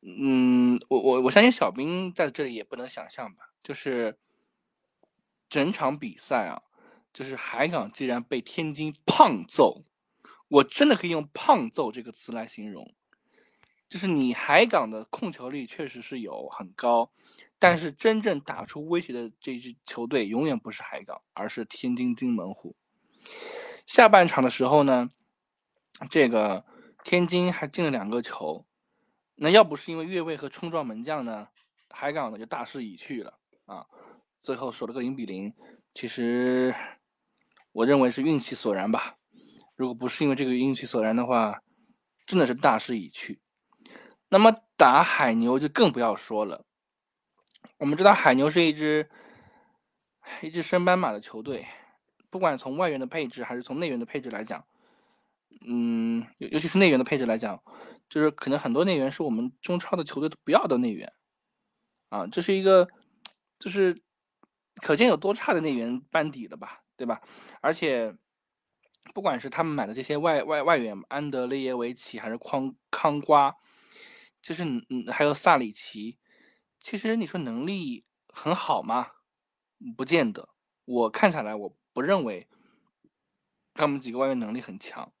[0.00, 4.16] 嗯，我我我相信小兵在这里也不能想象吧，就是
[5.48, 6.62] 整场比赛啊，
[7.12, 9.82] 就是海港既然被天津胖揍，
[10.46, 12.94] 我真的可以用“胖揍”这个词来形容，
[13.88, 17.10] 就是你海港的控球率确实是有很高，
[17.58, 22.76] 但是真正打出威胁的这支球队永远不是海港，而是天津津门虎。
[23.84, 25.10] 下半场的时候呢，
[26.08, 26.64] 这个
[27.02, 28.64] 天津还进了两个球。
[29.40, 31.48] 那要不是因为越位和冲撞门将呢，
[31.90, 33.86] 海港呢就大势已去了啊！
[34.40, 35.54] 最后守了个零比零，
[35.94, 36.74] 其实
[37.70, 39.16] 我认为是运气所然吧。
[39.76, 41.62] 如果不是因为这个运气所然的话，
[42.26, 43.40] 真的是大势已去。
[44.28, 46.64] 那么打海牛就更不要说了。
[47.78, 49.08] 我们知道海牛是一支
[50.42, 51.64] 一支升班马的球队，
[52.28, 54.64] 不管从外援的配置还是从内援的配置来讲，
[55.64, 57.62] 嗯，尤尤其是内援的配置来讲。
[58.08, 61.12] 就是可能很多内援是我们中超的球队都不要的内援，
[62.08, 62.88] 啊，这是一个，
[63.58, 64.00] 就是
[64.76, 67.20] 可见有多差的内援班底了吧，对吧？
[67.60, 68.16] 而且
[69.12, 73.54] 不管是他们买的这些外外外援，安德烈耶维奇还是康康瓜，
[74.40, 76.18] 就是嗯还有萨里奇，
[76.80, 79.12] 其实你说能力很好吗？
[79.96, 80.48] 不见得，
[80.86, 82.48] 我看下来我不认为
[83.74, 85.12] 他们几个外援能力很强，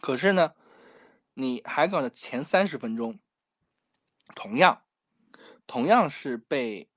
[0.00, 0.54] 可是呢。
[1.40, 3.18] 你海港的前三十分钟，
[4.34, 4.82] 同样，
[5.66, 6.90] 同样是被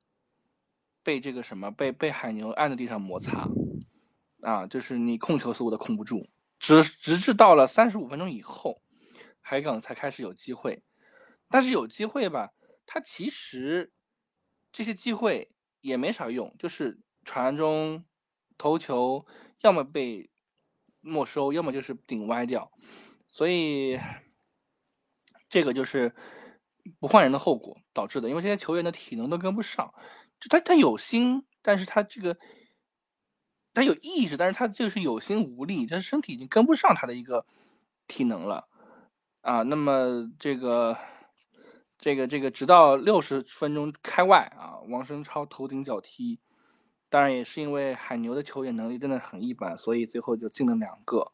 [1.02, 3.48] 被这个什么被被海牛按在地上摩擦，
[4.42, 6.30] 啊，就是你控球似乎都控不住，
[6.60, 8.82] 直直至到了三十五分钟以后，
[9.40, 10.84] 海港才开始有机会，
[11.48, 12.54] 但是有机会吧，
[12.86, 13.94] 他其实
[14.72, 18.04] 这些机会也没啥用，就是传中、
[18.58, 19.26] 头球，
[19.62, 20.30] 要么被
[21.00, 22.72] 没收，要么就是顶歪掉，
[23.30, 23.98] 所以。
[25.54, 26.12] 这个就是
[27.00, 29.94] 不换人的后果导致的，因为这些球员的体能都跟不上，
[30.40, 32.36] 就他他有心，但是他这个
[33.72, 37.46] 他有意识，但是他就是有心无力，他身体已经跟不上他的一个
[38.08, 38.68] 体能了
[39.42, 39.62] 啊。
[39.62, 40.98] 那么这个
[42.00, 46.40] 这个这个，直到六十分钟开外啊，王声超头顶脚踢，
[47.12, 51.32] 当然也是因为海牛的球员能力真的很一般，所以最后就进了两个。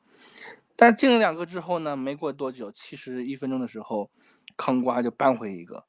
[0.82, 4.10] 但进了两个之后呢，没过多久，七十一分钟的时候，
[4.56, 5.84] 康瓜就扳回一个，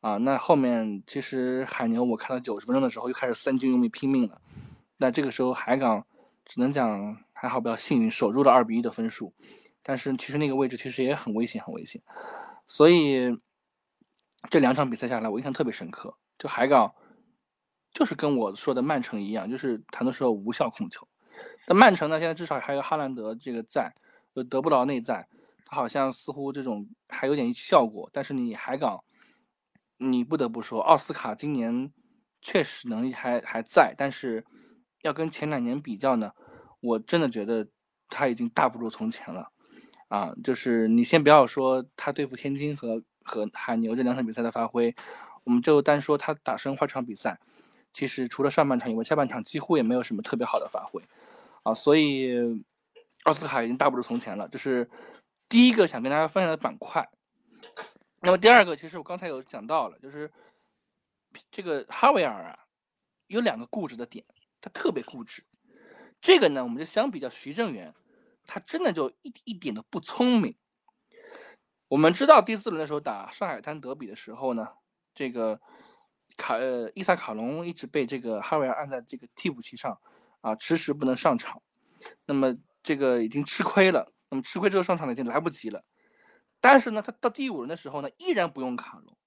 [0.00, 4.42] 啊，那后面其实海牛我看到九十分钟的时候又开始三军用力拼命了，
[4.96, 6.04] 那这个时候海港
[6.44, 9.32] 只能讲还好比较幸运守住了二比一的分数，
[9.84, 12.02] 但是其实那个位置其实也很危险很危险，
[12.66, 13.38] 所以
[14.50, 16.92] 这两场比赛下来我印象特别深刻，就海港
[17.92, 21.06] 就是跟我说的曼城一样，就是很多时候无效控球，
[21.68, 23.94] 那曼城呢现在至少还有哈兰德这个在。
[24.34, 25.28] 就得不到内在，
[25.64, 29.04] 他好像似乎这种还有点效果，但是你海港，
[29.98, 31.92] 你不得不说，奥斯卡今年
[32.42, 34.44] 确实能力还还在，但是
[35.02, 36.32] 要跟前两年比较呢，
[36.80, 37.68] 我真的觉得
[38.08, 39.50] 他已经大不如从前了。
[40.08, 44.94] 啊，就是你先不要说他对付天津和和海牛这两场比赛的发挥，
[45.42, 47.40] 我们就单说他打申花这场比赛，
[47.92, 51.02] 其实除了上半场以外，下半场几乎也没有什么特别好的发挥。
[51.64, 52.64] 啊，所以
[53.24, 54.48] 奥斯卡已经大不如从前了。
[54.48, 54.88] 这是
[55.48, 57.06] 第一个想跟大家分享的板块。
[58.22, 60.32] 那么第二个，其实我刚才有讲到了，就是
[61.50, 62.58] 这个哈维尔啊，
[63.26, 64.24] 有两个固执的点，
[64.60, 65.44] 他特别固执。
[66.20, 67.94] 这个呢，我们就相比较徐正元。
[68.46, 70.54] 他真的就一一点都不聪明。
[71.88, 74.68] 我们知道第四轮的时候打上海滩德比的时候呢，
[75.14, 75.58] 这个
[76.36, 79.98] 卡呃伊萨卡隆一直被这个哈维尔按在这个替补席上
[80.42, 81.62] 啊，迟迟不能上场。
[82.26, 82.54] 那么
[82.84, 84.12] 这个已经吃亏了。
[84.30, 85.82] 那么吃亏之后上场已经来不及了。
[86.60, 89.18] 但是呢，他到第五轮的时候呢，依然不用卡隆，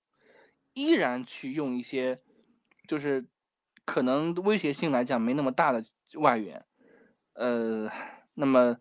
[0.73, 2.21] 依然去用一些
[2.87, 3.27] 就是
[3.83, 5.83] 可能威胁性来讲没那么大的
[6.13, 6.65] 外援。
[7.33, 7.91] 呃，
[8.35, 8.77] 那么。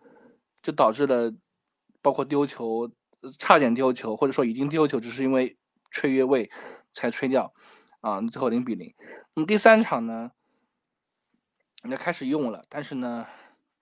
[0.63, 1.33] 就导致了，
[2.03, 2.91] 包括丢球，
[3.39, 5.57] 差点丢球，或者说已经丢球，只是因为
[5.93, 6.51] 吹越位
[6.93, 7.55] 才吹掉，
[8.01, 8.93] 啊，最后零比零。
[9.35, 10.33] 那么第三场呢，
[11.85, 13.29] 那开始用了，但是呢，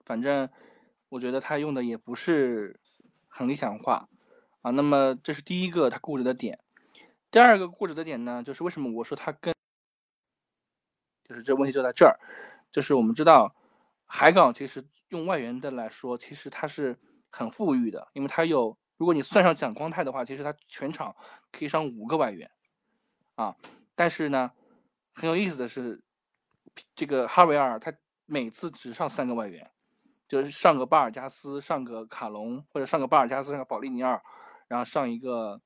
[0.05, 0.47] 反正
[1.09, 2.79] 我觉得他用的也不是
[3.27, 4.07] 很理想化，
[4.61, 6.59] 啊，那么这是第一个他固执的点。
[7.31, 9.53] 第二个固执的点呢，就是为什么我说他跟，
[11.27, 12.17] 就是这问题就在这儿，
[12.71, 13.55] 就是我们知道
[14.05, 14.83] 海港其实。
[15.09, 16.97] 用外援的来说，其实他是
[17.29, 21.15] 很富裕的，因为他有，如果你算上蒋光太的话，其实他全场
[21.51, 22.49] 可以上五个外援，
[23.35, 23.55] 啊，
[23.93, 24.51] 但是呢，
[25.13, 26.01] 很有意思的是，
[26.95, 27.93] 这个哈维尔他
[28.25, 29.71] 每次只上三个外援，
[30.27, 34.21] 就是上个巴尔加斯，上个卡隆，或者上个巴尔加斯，上个保利尼奥，
[34.67, 35.61] 然后上一个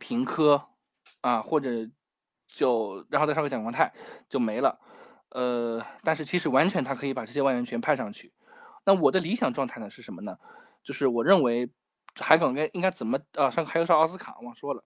[0.00, 0.68] 平科，
[1.20, 1.70] 啊，或者
[2.46, 3.92] 就然后再上个蒋光太
[4.28, 4.80] 就没了。
[5.30, 8.32] 呃，但是其实完全他可以把这些外援全派上去。
[8.84, 10.38] 那我的理想状态呢是什么呢？
[10.82, 11.70] 就是我认为
[12.14, 14.82] 海港该应该怎么啊上还有上奥斯卡忘说了，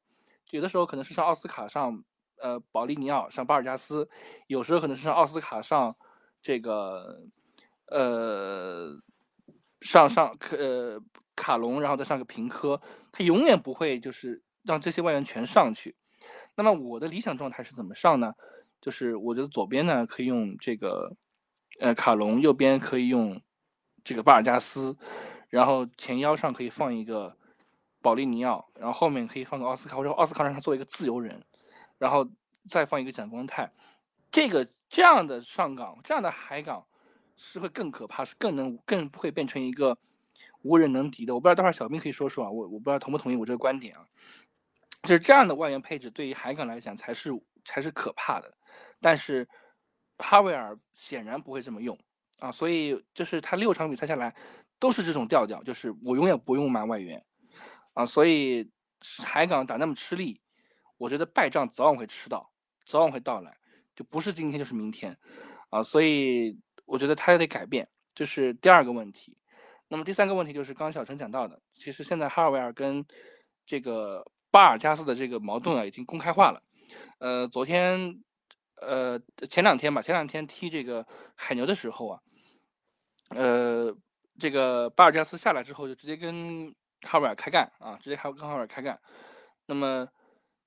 [0.51, 2.03] 有的时候可能是上奥斯卡上
[2.41, 4.09] 呃保利尼奥上巴尔加斯，
[4.49, 5.95] 有时候可能是上奥斯卡上
[6.43, 7.25] 这个
[7.93, 8.89] 呃
[9.81, 11.01] 上上呃
[11.37, 12.81] 卡隆，然后再上个平科，
[13.13, 15.95] 他永远不会就是让这些外援全上去。
[16.55, 18.35] 那么我的理想状态是怎么上呢？
[18.81, 21.17] 就是我觉得左边呢可以用这个，
[21.81, 23.41] 呃卡隆，右边可以用
[24.03, 24.97] 这个巴尔加斯，
[25.49, 27.37] 然后前腰上可以放一个
[28.01, 31.41] 保利尼奥，然后后面可以放个奥斯卡，或者奥斯卡让他做一个自由人，
[31.99, 32.29] 然后
[32.69, 33.73] 再放一个蒋光太，
[34.31, 36.85] 这个这样的上港，这样的海港
[37.37, 39.97] 是会更可怕，是更能更不会变成一个
[40.63, 41.35] 无人能敌的。
[41.35, 44.07] 我不知道待会儿小兵可以说说啊，我我不知道同不同意我这个观点啊，
[45.03, 47.31] 就是这样的外援配置对于海港来讲才是
[47.65, 48.53] 才是可怕的。
[49.01, 49.49] 但是
[50.19, 51.99] 哈维尔显然不会这么用
[52.39, 54.35] 啊，所以就是他六场比赛下来
[54.79, 57.25] 都是这种调调，就是我永远不用满外援
[57.95, 58.71] 啊，所以
[59.25, 60.41] 海港打那么吃力，
[60.97, 62.53] 我觉得败仗早晚会吃到，
[62.87, 63.57] 早晚会到来，
[63.97, 65.17] 就不是今天就是明天
[65.71, 69.37] 啊，所以我觉得他也得改变，这是第二个问题。
[69.89, 73.05] 那么第三个问题就是刚小陈讲到的，其实现在哈维尔跟
[73.67, 76.63] 这个巴尔加斯的这个矛盾啊已经公开化了，
[77.19, 78.23] 呃，昨天。
[78.85, 79.17] 呃，
[79.49, 81.07] 前两天吧，前两天踢这个
[81.37, 82.21] 海牛的时候啊，
[83.29, 83.97] 呃，
[84.41, 89.01] 这个巴尔加斯下来之后就直接跟哈维尔开干啊，直接还跟哈维尔开干。
[89.67, 90.09] 那么，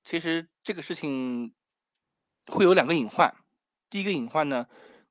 [0.05, 1.53] 其实这个事情
[2.47, 3.29] 会有两个隐患。
[3.89, 4.65] 第一个隐患呢，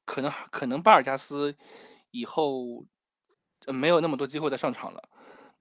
[0.05, 1.55] 可能可能巴尔加斯
[2.11, 2.85] 以后
[3.67, 5.03] 没有那么多机会再上场了。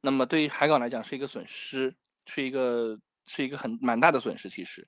[0.02, 4.88] 那么对于海港来讲是一个损失，是一个是一个很蛮大的损失，其实。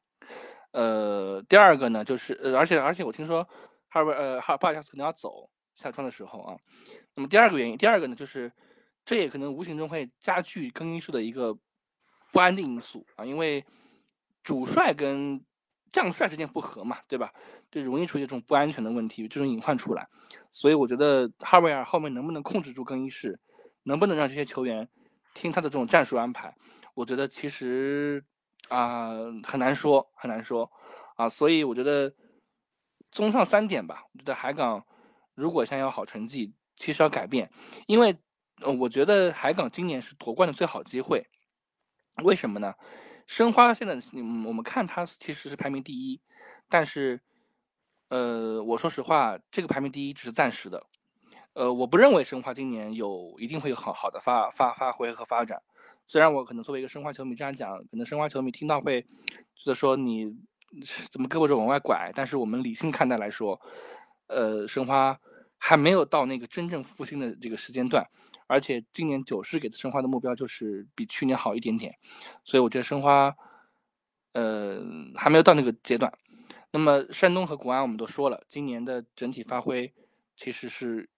[0.72, 3.48] 呃，第二个呢，就是呃，而且而且我听说
[3.88, 6.58] 哈维呃哈巴尔加斯可能要走下窗的时候啊，
[7.14, 8.52] 那么第二个原因，第二个呢，就是
[9.06, 11.58] 这也可能无形中会加剧更衣室的一个
[12.34, 13.64] 不安定因素啊，因为
[14.44, 15.42] 主帅跟
[15.92, 17.34] 将帅之间不和嘛，对吧？
[17.72, 20.08] 就容易出现这种不安全的问题，这种隐患出来，
[20.52, 23.40] 所以我觉得哈维尔后面能不能控制住更衣室，
[23.84, 24.88] 能不能让这些球员
[25.34, 26.56] 听他的这种战术安排，
[26.94, 28.24] 我觉得其实。
[28.70, 29.12] 啊，
[29.44, 30.72] 很难说，很难说，
[31.18, 32.12] 啊，所以我觉得，
[33.12, 34.84] 综上三点吧，我觉得海港
[35.36, 37.48] 如果想要好成绩，其实要改变，
[37.86, 38.18] 因为，
[38.62, 41.24] 呃，我觉得海港今年是夺冠的最好机会，
[42.24, 42.74] 为什么呢？
[43.26, 46.22] 申花现在，嗯我们看它其实是排名第一，
[46.70, 47.20] 但是，
[48.10, 50.84] 呃，我说实话，这个排名第一只是暂时的，
[51.54, 55.62] 呃，我不认为申花今年有一定会有好好的发发发挥和发展。
[56.08, 60.32] 虽然我可能作为一个申花球迷这样讲，可能申花球迷听到会觉得说你
[61.10, 63.60] 怎么胳膊肘往外拐，但是我们理性看待来说，
[64.28, 65.20] 呃，申花
[65.58, 68.08] 还没有到那个真正复兴的这个时间段，
[68.48, 71.98] 而且今年九市给的申花的目标就是比去年好一点点，
[72.44, 73.36] 所以我觉得申花，
[74.34, 74.86] 呃，
[75.16, 76.12] 还没有到那个阶段。
[76.72, 79.94] 那么山东和国安我们都说了，今年的整体发挥
[80.36, 81.10] 其实是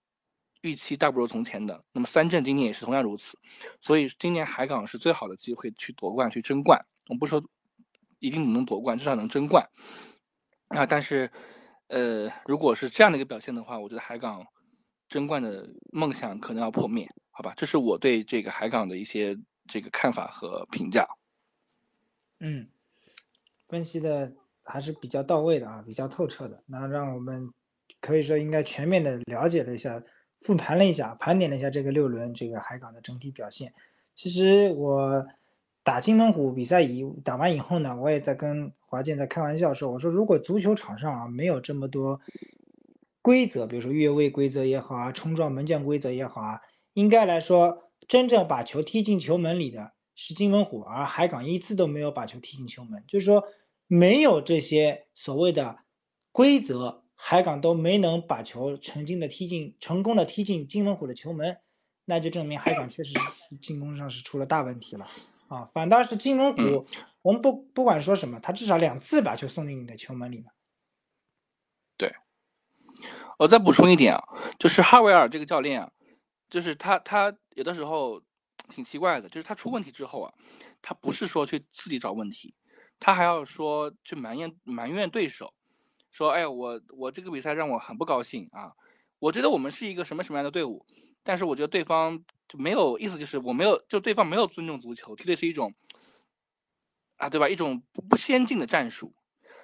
[0.60, 1.84] 预期大不如从前的。
[1.92, 3.36] 那么三镇今年也是同样如此，
[3.80, 6.86] 所以今年海港是最好的机会去夺冠、去争冠。
[7.08, 7.42] 我们不说
[8.20, 9.68] 一定能夺冠，至少能争冠
[10.68, 10.86] 啊。
[10.86, 11.30] 但是，
[11.88, 14.46] 呃，如果是这样的一个表现的话，我觉得海港
[15.08, 17.52] 争冠的梦想可能要破灭，好吧？
[17.56, 19.36] 这是我对这个海港的一些
[19.66, 21.06] 这个看法和评价。
[22.40, 22.68] 嗯，
[23.68, 24.32] 分析的。
[24.70, 26.62] 还是比较到位的啊，比较透彻的。
[26.66, 27.50] 那让我们
[28.02, 29.98] 可以说应该全面的了解了一下，
[30.42, 33.72] 复盘了一下，盘点了一下这个六轮这个海港的整体表现。
[34.14, 35.26] 其实我
[35.82, 42.20] 打金门虎比赛以打完以后呢，我也在跟华健在开玩笑说，我说如果足球场上啊没有这么多
[43.28, 46.60] 规则，比如说越位规则也好啊，冲撞门将规则也好啊，
[46.94, 53.44] 应该来说真正把球踢进球门里的是金门虎，而海港一次都没有把球踢进球门，就是说。
[53.90, 55.78] 没有这些所谓的
[56.30, 61.56] 规则，海港都没能把球成功的踢进，成功的踢进金门虎的球门，
[62.04, 65.06] 那就证明海港确实是进攻上是出了大问题了
[65.48, 65.64] 啊！
[65.72, 66.84] 反倒是金门虎，
[67.22, 70.52] 我们不不管说什么，他至少两次把球送进你的球门里了。
[71.96, 72.12] 对，
[73.38, 74.22] 我再补充一点啊，
[74.58, 75.90] 就是哈维尔这个教练啊，
[76.50, 78.22] 就是他他有的时候
[78.68, 80.32] 挺奇怪的，就是他出问题之后啊，
[80.82, 82.54] 他不是说去自己找问题。
[83.00, 85.54] 他还要说去埋怨埋怨对手，
[86.10, 88.72] 说哎我我这个比赛让我很不高兴啊！
[89.20, 90.84] 我觉得我们是一个什么什么样的队伍，
[91.22, 95.72] 但是我觉得对方就没有意思，就是我没有就对方没有尊重足球，踢的是一种
[97.18, 97.48] 啊对吧？
[97.48, 99.14] 一种不不先进的战术，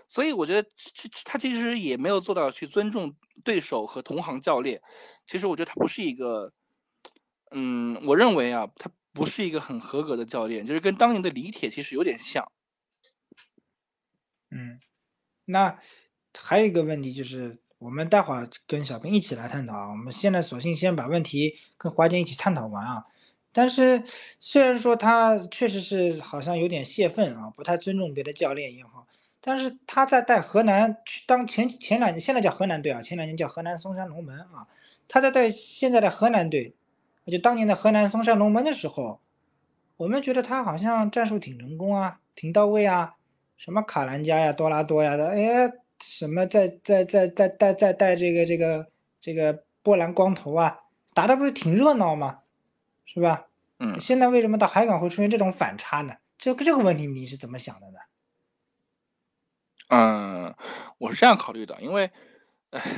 [0.09, 4.81] 所以我觉得这他其实也没有做到去尊重对手和同行教练。
[5.27, 6.53] 其实我觉得他不是一个，
[7.51, 12.51] 嗯，我认为啊，他不是一个很合格的教练，就是跟当年的李铁其实有点像。
[14.51, 14.79] 嗯，
[15.47, 15.79] 那
[16.39, 19.91] 还有一个问题就是，我们待会儿跟小兵一起来探讨啊。
[19.91, 23.03] 我们现在索性先把问题跟华健一起探讨完啊。
[23.53, 24.03] 但是
[24.41, 29.07] 虽然说他确实是好像有点泄愤啊，不太尊重别的教练也好，
[29.47, 34.67] 但是他在带河南去当前前两年现在叫河南队啊，前两年叫河南嵩山龙门啊。
[35.07, 36.75] 他在带现在的河南队，
[37.27, 39.21] 就当年的河南嵩山龙门的时候，
[39.99, 43.17] 我们觉得他好像战术挺成功啊，挺到位啊。
[43.59, 45.71] 什么卡兰加呀、多拉多呀的，哎，
[46.01, 48.89] 什么在在在在带在带这个这个
[49.21, 50.81] 这个波兰光头啊，
[51.13, 52.39] 打的不是挺热闹吗？
[53.05, 53.47] 是吧？
[53.79, 54.01] 嗯。
[54.01, 56.15] 现在为什么到海港会出现这种反差呢？
[56.39, 57.99] 这个这个问题你是怎么想的呢？
[59.89, 60.55] 嗯，
[60.99, 62.11] 我是这样考虑的，因为，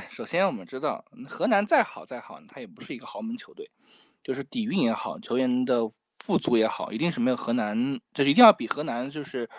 [0.09, 3.69] 首先我们知道河南再好再好，它也不是一个豪门球队，
[4.23, 5.81] 就是底蕴也好，球员的
[6.19, 9.49] 富足也好，一定是没有河南，就是一定要比河南就是。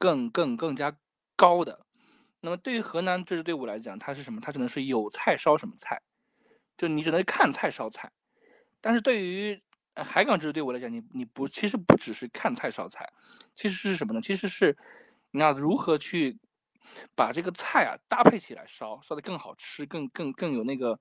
[0.00, 0.96] 更更更加
[1.34, 1.84] 高的，
[2.40, 4.40] 那么对于河南这支队伍来讲，它是什么？
[4.40, 6.00] 它只能是有菜烧什么菜，
[6.76, 8.08] 就你只能看菜烧菜。
[8.80, 9.60] 但是对于
[9.96, 13.12] 海港这支队伍来讲，你你不其实不只是看菜烧菜，
[13.56, 14.20] 其实是什么呢？
[14.22, 14.78] 其实是
[15.32, 16.38] 你要如何去
[17.14, 20.98] 把这个菜啊搭配起来烧，烧的更好吃，更更更有那个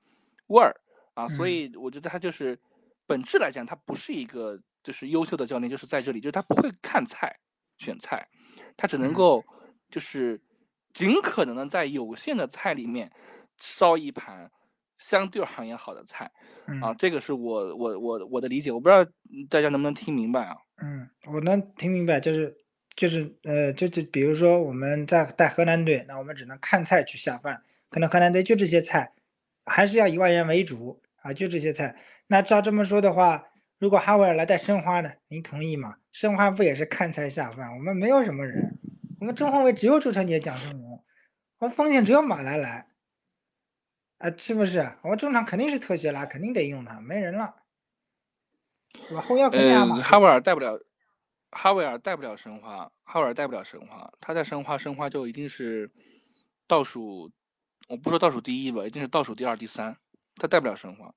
[0.48, 0.74] 味儿
[1.14, 1.28] 啊。
[1.28, 2.60] 所以我觉得他就是
[3.06, 7.36] 本质来讲，他不是一个就是优秀的教练，就是在这里，就是他不会看菜
[7.78, 8.28] 选菜。
[8.76, 9.44] 他只能够，
[9.90, 10.40] 就是
[10.94, 13.12] 尽可能的在有限的菜里面
[13.58, 14.52] 烧一盘
[15.00, 16.32] 相对而言好的菜，
[16.82, 19.04] 啊，这个是我我我我的理解，我不知道
[19.50, 20.56] 大家能不能听明白啊？
[20.84, 22.56] 嗯，我能听明白，就是
[22.98, 29.14] 就是呃，就就比如说我们在带河南队，那我们只能看菜去下饭，可能河南队就这些菜，
[29.64, 31.96] 还是要以外援为主啊，就这些菜。
[32.28, 33.46] 那照这么说的话。
[33.80, 35.12] 如果哈维尔来带申花呢？
[35.28, 35.98] 您同意吗？
[36.12, 37.72] 申花不也是看菜下饭？
[37.76, 38.80] 我们没有什么人，
[39.20, 41.04] 我们中后卫只有朱晨杰、蒋胜龙，
[41.60, 42.88] 我们锋线只有马来来，
[44.18, 44.94] 啊，是不是？
[45.04, 47.54] 我们中场肯定是特谢拉，肯定得用他，没人了，
[49.08, 49.22] 对吧？
[49.22, 50.80] 后腰肯定呃，哈维尔带不了，
[51.52, 55.90] 哈维尔带不了申花，哈维尔带不了申花，他在申花，申花就一定是
[56.68, 57.32] 倒数，
[57.88, 59.98] 我不说倒数第一吧，一定是倒数第二、第三，
[60.36, 61.14] 他带不了申花。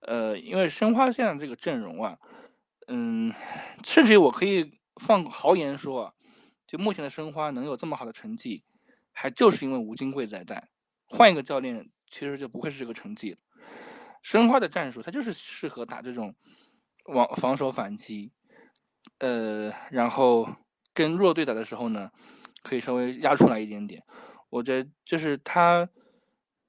[0.00, 2.18] 呃，因为申花现在这个阵容啊，
[2.86, 3.32] 嗯，
[3.84, 6.14] 甚至于我可以放豪言说啊，
[6.66, 8.64] 就目前的申花能有这么好的成绩，
[9.12, 10.70] 还就是因为吴金贵在带，
[11.06, 13.36] 换一个教练其实就不会是这个成绩。
[14.22, 16.34] 申花的战术他就是适合打这种
[17.06, 18.32] 往防守反击，
[19.18, 20.48] 呃，然后
[20.94, 22.10] 跟弱队打的时候呢，
[22.62, 24.02] 可以稍微压出来一点点。
[24.50, 25.88] 我觉得就是他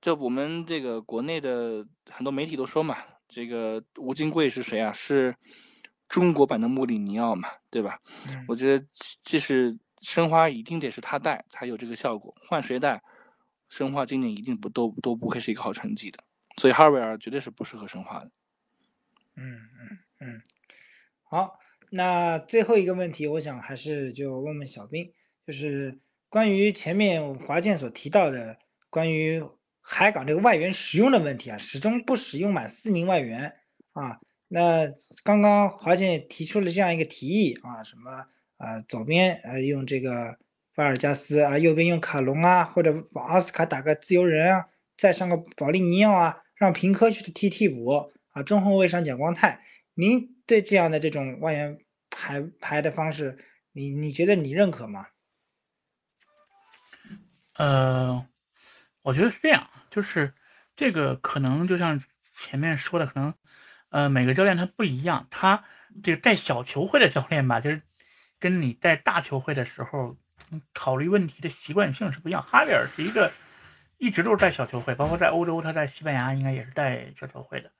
[0.01, 2.97] 就我们这个国内的很多媒体都说嘛，
[3.27, 4.91] 这个吴金贵是谁啊？
[4.91, 5.35] 是
[6.07, 7.99] 中国版的穆里尼奥嘛，对吧？
[8.29, 8.85] 嗯我觉得
[9.23, 13.03] 这是申花一定得是他带才有这个效果，换谁带，
[13.69, 16.23] 申花今年一定不都都不会是一个好成绩的。
[16.57, 18.31] 所以哈维尔绝对是不适合申花的。
[19.35, 20.41] 嗯嗯嗯，
[21.23, 21.59] 好，
[21.91, 25.11] 那最后一个问题，我想还是就问问小兵，
[25.45, 28.57] 就是关于前面华健所提到的
[28.89, 29.43] 关于
[29.81, 33.53] 海港这个外援使用的问题啊，始终不使用满四名外援
[33.93, 34.19] 啊。
[34.47, 34.91] 那
[35.23, 38.25] 刚刚华健提出了这样一个提议啊，什么
[38.57, 40.37] 呃左边呃用这个
[40.75, 44.65] 瓦尔加斯啊，右边用卡隆啊，或者往奥斯卡打个自由人啊，
[44.97, 49.61] 再上个保利尼奥啊，让平科去踢替补啊，中后卫上蒋光太。
[49.93, 51.77] 您对这样的这种外援
[52.09, 53.37] 排排的方式，
[53.71, 55.05] 你你觉得你认可吗？
[57.53, 58.25] 呃，
[59.03, 60.33] 我觉得是这样，就是
[60.75, 62.01] 这个可能就像
[62.33, 63.35] 前面说的，可能
[63.89, 65.63] 呃每个教练他不一样，他
[66.03, 67.83] 这个带小球会的教练吧，就是
[68.39, 70.17] 跟你带大球会的时候
[70.73, 72.41] 考虑问题的习惯性是不一样。
[72.41, 73.31] 哈维尔是一个
[73.99, 77.71] 一直都是带小球会，包括在欧洲，他在西班牙应该也是带小球会的，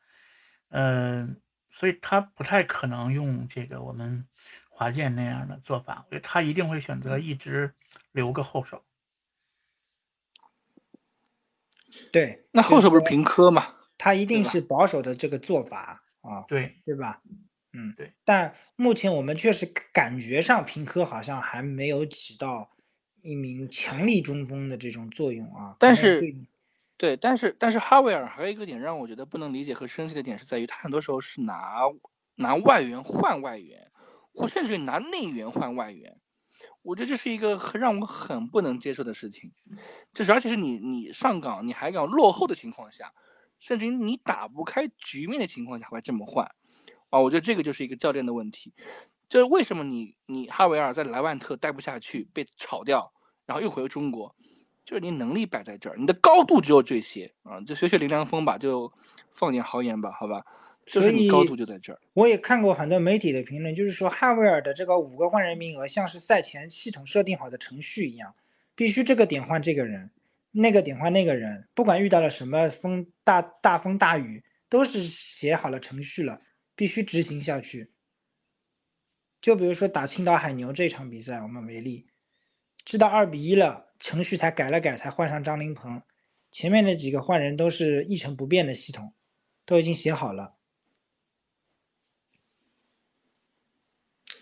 [0.70, 4.26] 嗯、所以他不太可能用这个我们
[4.70, 7.74] 华健那样的做法，我觉得他一定会选择一直
[8.12, 8.84] 留个后手。
[12.12, 13.76] 对，那后手不是平，平科嘛？
[13.98, 17.22] 他一定是保守的这个做法啊，对，对吧？
[17.74, 18.14] 嗯，对。
[18.24, 22.72] 但目前我们确实感觉上平科好像还没有起到
[23.22, 25.76] 一名强力中锋的这种作用啊。
[25.80, 26.22] 但是
[27.00, 31.80] 对，但是但是哈维尔还有一个点让我觉得不能理解和生气的点是在于，他很多时候是拿
[32.36, 33.90] 拿外援换外援，
[34.34, 36.20] 或甚至于拿内援换外援。
[36.82, 39.50] 我觉得这是一个很让我很不能接受的事情，
[40.14, 43.14] 就是而且是你你上岗你还敢落后的情况下，
[43.60, 46.46] 甚至于你打不开局面的情况下还这么换，
[47.12, 48.74] 啊，我觉得这个就是一个教练的问题。
[49.30, 53.14] 就是为什么你你哈维尔在莱万特待不下去被炒掉，
[53.46, 54.36] 然后又回中国，
[54.90, 58.92] 就是你能力摆在这儿，你的高度只有这些啊，就学学林良锋吧，就
[59.32, 60.44] 放点豪言吧，好吧，
[60.88, 62.00] 就是你高度就在这儿。
[62.14, 68.34] 我也看过很多媒体的评论，就是说汉维尔的这个五个换人名额像是赛前系统设定好的程序一样，
[68.74, 70.10] 必须这个点换这个人，
[70.50, 76.42] 那个点换那个人，不管遇到了什么风大大风大雨，都是写好了程序了，
[76.76, 77.92] 必须执行下去。
[79.40, 82.08] 就比如说打青岛海牛这场比赛，我们为例，
[82.84, 86.02] 知道二比一了，程序才改了改，才换上张琳芃，
[86.52, 89.14] 前面的几个换人都是一成不变的系统，
[89.66, 90.56] 都已经写好了。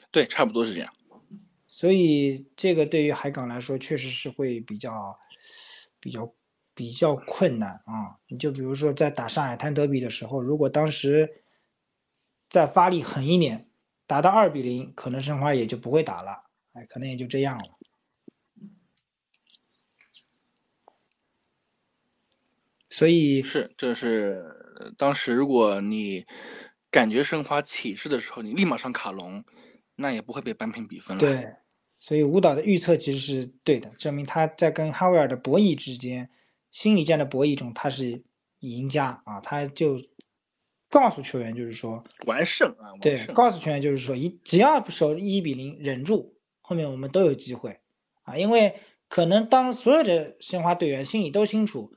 [0.09, 0.93] 对，差不多是这样。
[1.67, 5.19] 所以这个对于海港来说，确实是会比较、
[5.99, 6.33] 比较、
[6.73, 8.17] 比较困难啊。
[8.27, 11.43] 你就比如说在打上海滩德比的时候，如果当时
[12.49, 13.69] 再发力狠一点，
[14.07, 17.76] 打到二比零，可能申花也就不会打了，哎，可能也就这样了。
[22.97, 24.43] 所以是，这是
[24.79, 26.25] 呃当时如果你
[26.89, 29.43] 感觉申花起势的时候，你立马上卡隆，
[29.97, 31.21] 那也不会被扳平比分了。
[31.21, 31.47] 对，
[31.99, 36.27] 所以舞蹈的预测其实是对的，证明他在跟哈维尔的博弈之间，
[36.71, 38.23] 心理战的博弈中，他是
[38.61, 39.39] 赢家啊！
[39.41, 40.01] 他就
[40.89, 47.79] 告诉球员，就是说，完胜啊，完对，告诉球员就是说，一只要守一比零忍住，后面我们都有机会
[48.23, 48.35] 啊！
[48.35, 48.73] 因为
[49.07, 51.93] 可能当所有的申花队员心里都清楚，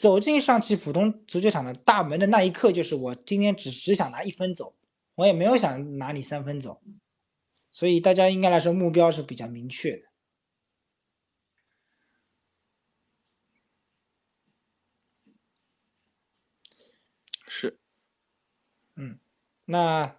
[0.00, 4.74] 走进上汽浦东足球场的大门的那一刻，就是我今天只只想拿一分走，
[5.14, 6.80] 我也没有想拿你三分走，
[7.70, 10.08] 所以大家应该来说目标是比较明确的。
[17.46, 17.78] 是，
[19.66, 20.16] 那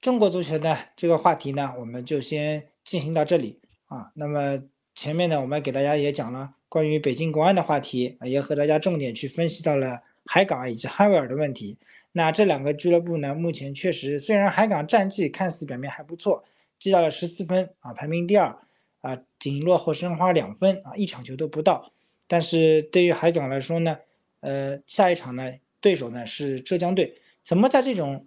[0.00, 4.12] 中国足球呢这个话题呢，我们就先进行到这里啊。
[4.14, 4.62] 那么
[5.00, 11.78] 前面呢，我们给大家也讲了关于北京国安的话题，也和大家重点去分析到了海港以及哈维尔的问题。
[12.12, 16.44] 那这两个俱乐部呢，目前确实虽然海港战绩看似表面还不错，
[16.78, 18.54] 积到了十四分啊，排名第二
[19.00, 21.90] 啊，仅落后申花两分啊，一场球都不到。
[22.28, 23.96] 但是对于海港来说呢，
[24.40, 25.50] 呃，下一场呢，
[25.80, 28.26] 对手呢是浙江队，怎么在这种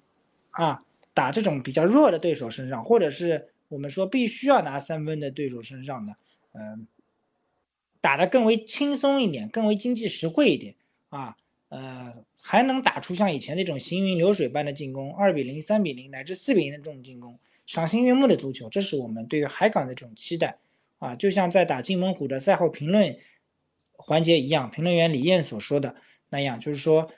[0.49, 0.79] 啊
[1.13, 6.13] 打这种比较弱的对手身上，或者是我们说必须要拿三分的对手身上呢，
[6.53, 6.87] 嗯、
[8.01, 10.75] 打得更为轻松一点，更为经济实惠一点
[11.09, 11.35] 啊，
[11.69, 20.57] 呃，还能打出像以前那种行云流水般的进攻，二比零、三比零乃至四比零的这种进攻，赏心悦目的足球，这是我们对于海港的这种期待
[20.99, 21.15] 啊。
[21.15, 23.17] 就像在打金门虎的赛后评论
[23.93, 25.95] 环节一样，评论员李艳所说的
[26.29, 27.09] 那样，就是说，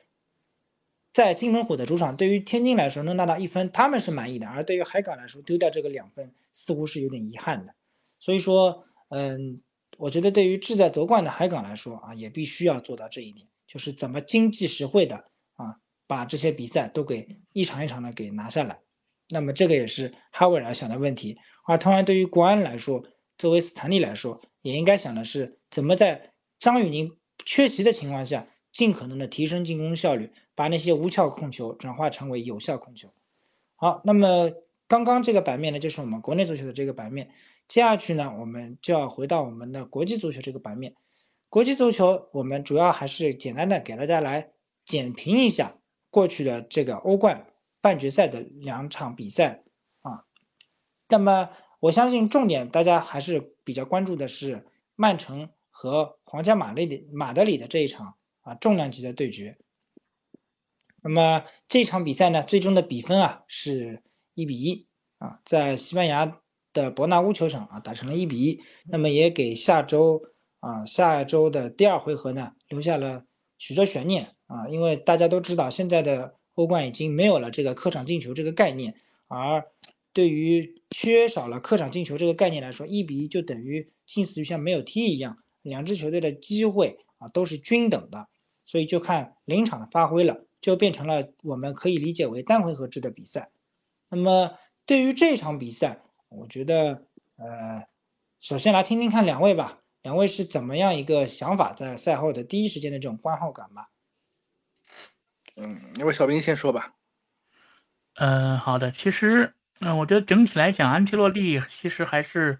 [1.11, 7.73] 在金门虎的主场，对于天津来说能拿到一分，他们是满意的；而对于海港来说，丢掉这个两分，似乎是有点遗憾的。
[8.19, 9.61] 所以说，嗯，
[9.97, 15.15] 我觉得对于志在夺冠的海港来说啊，也必须要做到这一点，就是怎么经济实惠的
[15.53, 15.77] 啊，
[16.07, 18.79] 把这些比赛都给一场一场的给拿下来。
[19.29, 21.37] 那么这个也是哈维尔想的问题。
[21.65, 23.03] 而同样，对于国安来说，
[23.37, 27.11] 作为斯坦利来说，也应该想的是怎么在张雨宁
[27.45, 33.09] 缺席的情况下，尽可能的提升进攻效率，把那些无效控球转化成为有效控球。
[33.75, 34.51] 好，那么
[34.87, 37.31] 刚刚这个版面呢，就是我们国内足球的这个版面。
[37.67, 40.95] 接下去呢，我们就要回到我们的国际足球这个版面。
[41.49, 44.51] 国际足球，我们主要还是简单的给大家来
[44.83, 45.77] 简评一下
[46.09, 47.47] 过去的这个欧冠
[47.81, 49.63] 半决赛的两场比赛
[50.01, 50.25] 啊。
[51.09, 59.57] 那么我相信重点大家还是比较关注的是曼城和皇家马德里马德里的这一场啊重量级的对决。
[61.01, 64.87] 那么这场比赛呢，最终的比分啊是一比一
[65.17, 66.41] 啊，在西班牙。
[66.75, 70.21] 的伯纳乌球场啊，打成了一比一，那么也给下周
[70.59, 73.25] 啊下周的第二回合呢留下了
[73.57, 74.35] 许多悬念。
[74.47, 78.93] 啊，因为大家都知道现在的欧冠已经没有了这个客场进球这个概念，
[79.27, 79.65] 而
[80.13, 88.27] 对于缺少了客场进球这个概念来说，一比一就等于近似于像没有踢一样，两支球队的机会啊都是均等的，
[88.67, 93.49] 所以就看临场的发挥了，就变成了我们可以理解为单回合制的比赛。
[94.11, 94.51] 那么
[94.85, 97.05] 对于这场比赛，我觉得，
[97.37, 97.85] 呃，
[98.39, 103.89] 首先来听听看两位吧，两位是怎么样一个想法，在赛后的第一时间的这种观后感吧？
[105.55, 106.95] 嗯，那位小兵先说吧。
[108.15, 108.91] 嗯，好的。
[108.91, 112.59] 其实，嗯，我觉得整体来讲，安切洛蒂其实还是，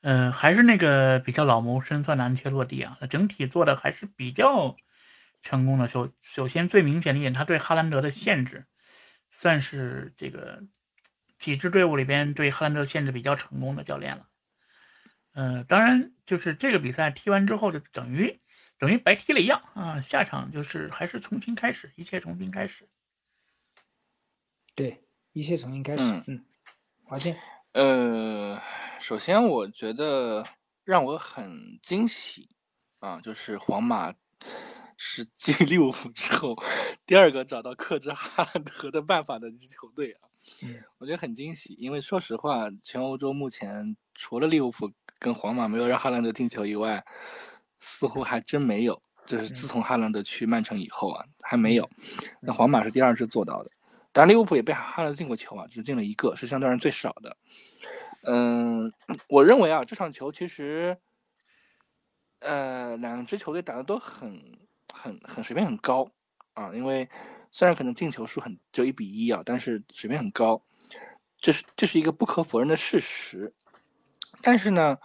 [0.00, 2.98] 呃，还是那个比较老谋深算的安切洛蒂啊。
[3.08, 4.76] 整体做的还是比较
[5.42, 5.86] 成功的。
[5.86, 8.66] 首首先最明显的一点，他对哈兰德的限制，
[9.30, 10.62] 算是这个。
[11.38, 14.28] 几支队伍里边对荷兰队限制比较成功的教练了，
[15.32, 18.40] 呃，当然就是这个比赛踢完之后就等于
[18.76, 22.88] 等于白踢了一样啊，下场就是还是重新开始，一切重新开始。
[24.74, 25.02] 对，
[25.32, 26.02] 一切重新开始。
[26.26, 26.44] 嗯，
[27.04, 27.36] 华健。
[27.72, 28.60] 呃，
[29.00, 30.44] 首先我觉得
[30.84, 32.48] 让我很惊喜
[33.00, 34.14] 啊，就是皇马
[34.98, 36.54] 是继利物浦之后
[37.06, 40.28] 第二个找到克制哈兰德的办法的一支球队啊。
[40.62, 47.02] 嗯，我觉得很惊喜，因为说实话，全欧洲目前除了利物浦跟皇马没有让哈兰德进球以外，
[47.78, 49.02] 似乎还真没有。
[49.26, 51.86] 就是自从哈兰德去曼城以后啊，还没有。
[52.40, 53.70] 那皇马是第二支做到的，
[54.10, 57.36] 当然利物浦也被哈兰德进过球啊，只进了一个，是相对而言最少的。
[58.22, 58.90] 嗯，
[59.28, 60.96] 我认为啊，这场球其实，
[62.38, 64.42] 呃，两支球队打的都很、
[64.98, 66.10] 很、很水平很高
[66.54, 67.08] 啊，因为。
[67.50, 70.62] 虽然可能进球数很就一比一啊，但是水平很高，
[71.40, 73.54] 这是这是一个不可否认的事实。
[74.42, 74.98] 但是呢，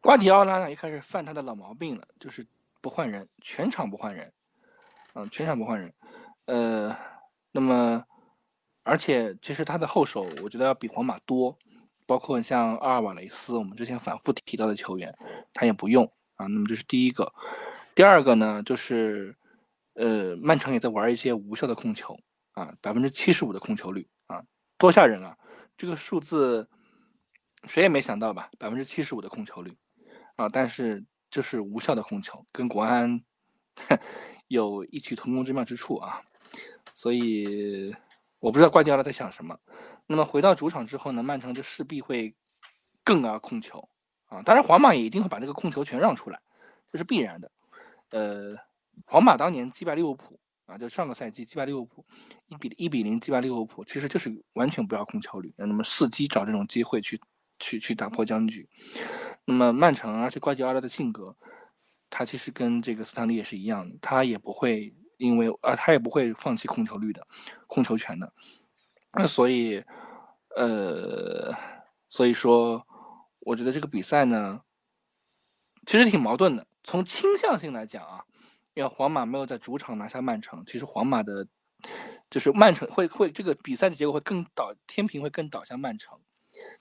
[0.00, 2.44] 瓜迪奥拉呢一开始犯他的老毛病了，就是
[2.80, 4.32] 不换人，全场不换人，
[5.14, 5.94] 嗯，全场不换人。
[6.46, 6.94] 呃，
[7.52, 8.04] 那么
[8.82, 11.56] 而且其实他的后手我觉得要比皇马多，
[12.06, 15.16] 包括像阿尔瓦雷斯，我们之前反复提到的球员，
[15.52, 16.48] 他也不用啊。
[16.48, 17.32] 那么这是第一个，
[17.98, 19.34] 第二个呢就是。
[19.94, 22.16] 呃，曼城也在玩一些无效的控球
[22.52, 24.40] 啊，百分之七十五的控球率啊，
[24.76, 25.36] 多吓人啊！
[25.76, 26.68] 这个数字
[27.64, 28.48] 谁也没想到吧？
[28.60, 29.76] 百分之七十五的控球率
[30.36, 33.20] 啊，但是这是无效的控球，跟国安
[34.46, 36.22] 有异曲同工之妙之处啊。
[36.94, 37.92] 所以
[38.38, 39.58] 我不知道瓜迪奥拉在想什么。
[40.06, 42.32] 那么回到主场之后呢，曼城就势必会
[43.02, 43.88] 更啊控球
[44.26, 46.40] 啊，当然皇马也一定会把这个控球权让出来，
[46.92, 47.50] 这是必然的。
[48.10, 48.56] 呃。
[49.06, 52.04] 皇马当年击败利物浦啊，就上个赛季击败利物浦，
[52.48, 57.20] 一比一比零击败利物浦，其实就是完全不要控球率，那么伺机找这种机会去
[57.60, 58.68] 去去打破僵局。
[59.44, 61.36] 那么曼城，而且瓜迪奥拉的性格，
[62.10, 67.24] 他其实跟这个斯坦利也是一样的，他也不会因为啊，他也不会放弃控球率的，
[67.68, 68.32] 控球权的。
[69.12, 69.82] 那所以，
[70.56, 71.54] 呃，
[72.08, 72.84] 所以说，
[73.38, 74.62] 我觉得这个比赛呢，
[75.86, 76.66] 其实挺矛盾的。
[76.82, 78.24] 从倾向性来讲啊。
[78.74, 81.48] 因为皇马没有在主场拿下曼城，其实皇马的，
[82.30, 86.16] 就是曼城会会这个比赛的结果会更倒天平会更倒向曼城，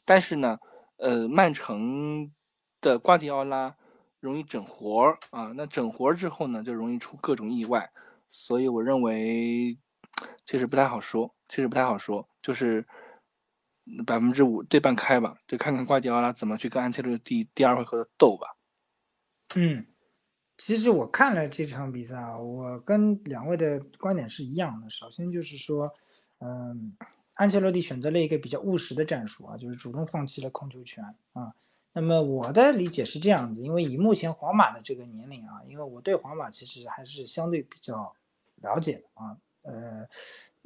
[0.05, 0.59] 但是呢，
[0.97, 2.31] 呃，曼城
[2.81, 3.75] 的瓜迪奥拉
[4.19, 7.89] 容易整活儿啊，那整活儿之后呢，就容易出各种意外，
[8.29, 9.75] 所以我认为
[10.45, 12.85] 其实不太好说，其实不太好说，就是
[14.05, 18.56] 百分之五对半开吧，就看看瓜迪奥拉怎么去跟安切洛蒂第二回合的斗吧。
[19.55, 19.85] 嗯。
[20.59, 24.89] 其实我看了这场比赛啊，我跟两位的观点是一样的。
[24.89, 25.93] 首先就是说，
[26.39, 26.91] 嗯，
[27.35, 31.03] 安切洛蒂选择了一个比较务实的战术啊，就是主动放弃了控球权
[31.33, 31.53] 啊。
[31.93, 38.11] 那么我的理解是这样子，因为以目前皇马的这个年龄啊，因为我对皇马其实还是相对比较
[38.63, 39.37] 了解的啊。
[39.61, 40.07] 呃，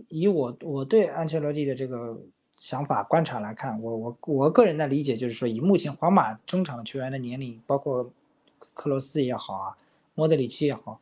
[0.08, 2.18] 以我我对安切洛蒂的这个
[2.60, 8.10] 想法观察来看，我我我个人的理解就是说，以目前皇马中场球员的年龄，包括
[8.74, 9.78] 克罗斯也好啊，
[10.16, 11.00] 莫德里奇也好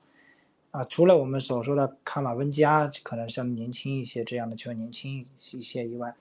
[0.72, 6.14] 啊，除了我们所说的卡马温加可能像年轻一些这样的球员年轻一些以外，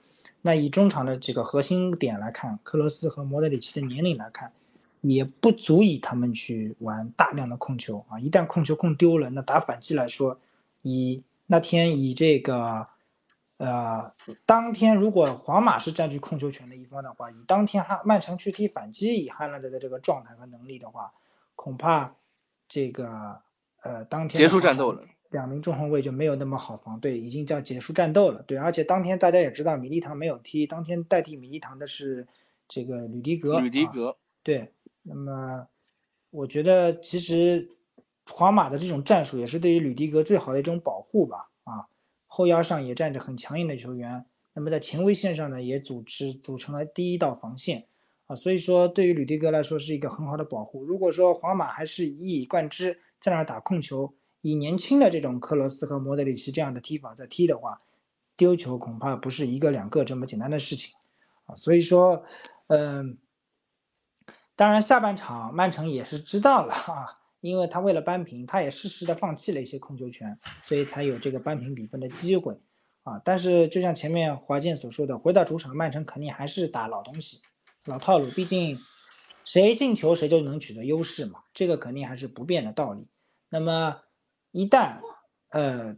[0.42, 4.52] 那以中场的几个核心点来看，克罗斯和莫德里奇的年龄来看，
[5.00, 8.18] 也不足以他们去玩大量的控球啊。
[8.18, 10.38] 一旦控球控丢了，那打反击来说，
[10.82, 12.86] 以那天以这个，
[13.58, 14.12] 呃，
[14.46, 21.12] 当天如果皇马是占据控球权的一方的话，以当天哈曼城去踢反击，以汉兰德的这个状态和能力的话，
[21.58, 22.14] 恐怕
[22.68, 23.42] 这个
[23.82, 32.28] 呃当天结束战斗了，两名中后卫就没有那么好防，对，已经叫结束战斗了，对，而且当天大家也知道米利唐没有踢，当天代替米利唐的是
[32.68, 34.72] 这个吕迪格，吕迪格，对，
[35.02, 35.66] 那么
[36.30, 37.74] 我觉得其实。
[38.30, 41.88] 皇马的这种战术也是对于吕迪格最好的一种保护吧，啊，
[42.26, 47.86] 后腰上也站着很强硬的球员，那么在前卫线上呢也组织组成了第一道防线，
[48.28, 50.84] 啊，所以说对于吕迪格来说是一个很好的保护。
[50.84, 57.76] 如果说皇马还是一以贯之在那儿打控球，以年轻的这种克罗斯和莫德里奇这样的踢法在踢的话，
[58.36, 60.94] 丢球恐怕不是一个两个这么简单的事情，
[61.46, 62.22] 啊，所以说，
[62.68, 63.18] 嗯，
[64.54, 67.18] 当然下半场曼城也是知道了啊。
[67.40, 72.52] 因为他为了扳平，他也适时的放弃了一些控球权，所以才有这个扳平比分的机会
[73.04, 73.22] 啊。
[73.24, 77.40] 但是就像前面华健所说的，回到主场，曼城肯定还是打老东西、
[77.88, 78.78] 老套路，毕竟
[79.44, 83.06] 谁进球谁就能取得优势嘛，这个肯定还是不变的道理。
[83.48, 84.02] 那么
[84.52, 85.00] 一旦
[85.50, 85.96] 呃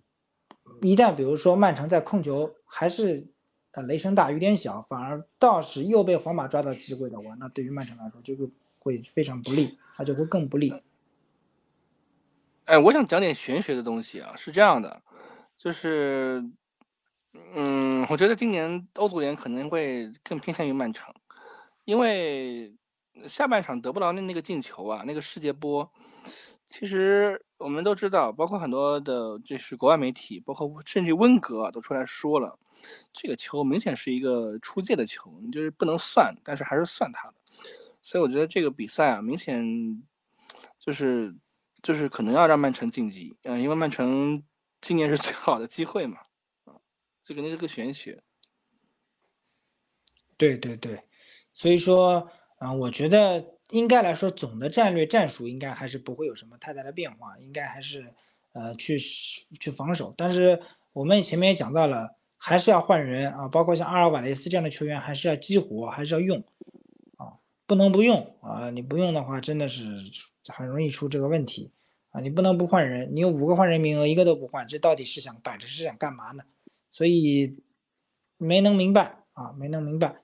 [0.82, 3.26] 一旦比如说曼城在控球还是
[3.72, 8.48] 呃雷声大雨点小，反而倒是又被皇马抓到机会的话，那对于曼城来说就会
[8.78, 10.72] 会非常不利，那就会更不利。
[12.66, 15.02] 哎，我想讲点玄学的东西啊，是这样的，
[15.56, 16.48] 就是，
[17.54, 21.12] 嗯，我觉得今年欧足联可能会更偏向于曼城，
[21.90, 22.72] 因为
[23.26, 25.90] 下半场得不到那那个进球啊，那个世界波，
[26.64, 32.56] 其实我们都知道，包括很多的，就是国外媒体，包括甚至温格都出来说了，
[33.12, 37.34] 这个球明显是一个出界的球，就是不能算，但是还是算他的，
[38.00, 40.00] 所以我觉得这个比赛啊，明显
[40.78, 41.34] 就是。
[41.82, 44.44] 就是可能要让曼城晋级，嗯，因为曼城
[44.82, 46.18] 今年是最好的机会嘛，
[46.66, 46.76] 啊，
[47.22, 48.22] 这肯定是个玄学。
[50.36, 51.02] 对对对，
[51.60, 52.26] 所以说，
[52.60, 58.14] 嗯，我觉得应该来说，总的战略战术应该还是不会有什么太大的变化，应该还是
[58.54, 60.14] 呃去去防守。
[60.16, 60.58] 但是
[60.94, 66.42] 我们前面也讲到了，还是要换人啊，包括像阿尔瓦雷斯这样的球员，还是要激活，还是要用
[67.18, 69.84] 啊，不能不用啊，你不用的话，真的是。
[70.48, 71.70] 很容易出这个问题
[72.10, 72.20] 啊！
[72.20, 76.42] 你不能不换人，你有五个换人名额，一个都不换，这到底是想摆着是想干嘛呢？
[76.90, 77.62] 所以
[78.36, 80.16] 没能明白啊，没能明白。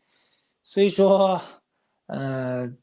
[0.69, 1.41] 所以说，
[2.07, 2.77] 呃，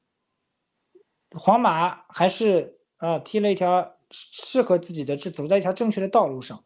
[1.32, 6.64] 皇马还是啊踢了一条适合自己的，是走在一条正确的道路上。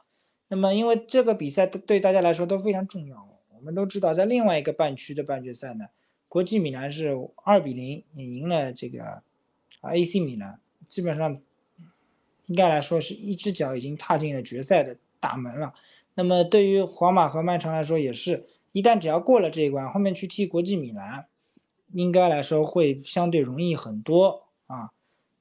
[0.48, 3.27] 那么，因为这个比赛对大家来说都非常重要。
[3.56, 5.85] 我们都知道，在另外一个半区的半决赛呢，
[6.30, 9.23] 国际米兰是二比零赢了这个。
[9.81, 11.41] ，AC 米兰基本上
[12.45, 15.73] 应该来说是一只脚已经踏进了决赛的大门了。
[16.14, 21.27] 那么对于皇马和曼城来说，也是一旦只要过了这一关，后面去踢国际米兰，
[21.94, 24.91] 应该来说会相对容易很多啊。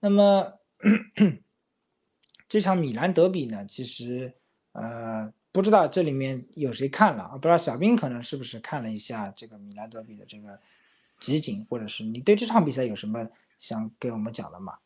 [0.01, 0.53] 那么
[2.49, 4.35] 这场米兰德比呢，其实
[4.73, 7.33] 呃不知道这里面有谁看了啊？
[7.33, 10.59] 不知道小兵可能是不是看了一下这个米兰德比的这个
[11.19, 13.29] 集锦，或者是你对这场比赛有什么？
[13.59, 14.77] 想给我们讲的吗？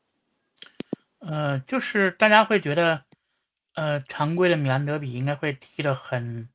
[1.18, 3.02] 呃，就是大家会觉得，
[3.74, 6.48] 呃，常规的米兰德比应该会踢得很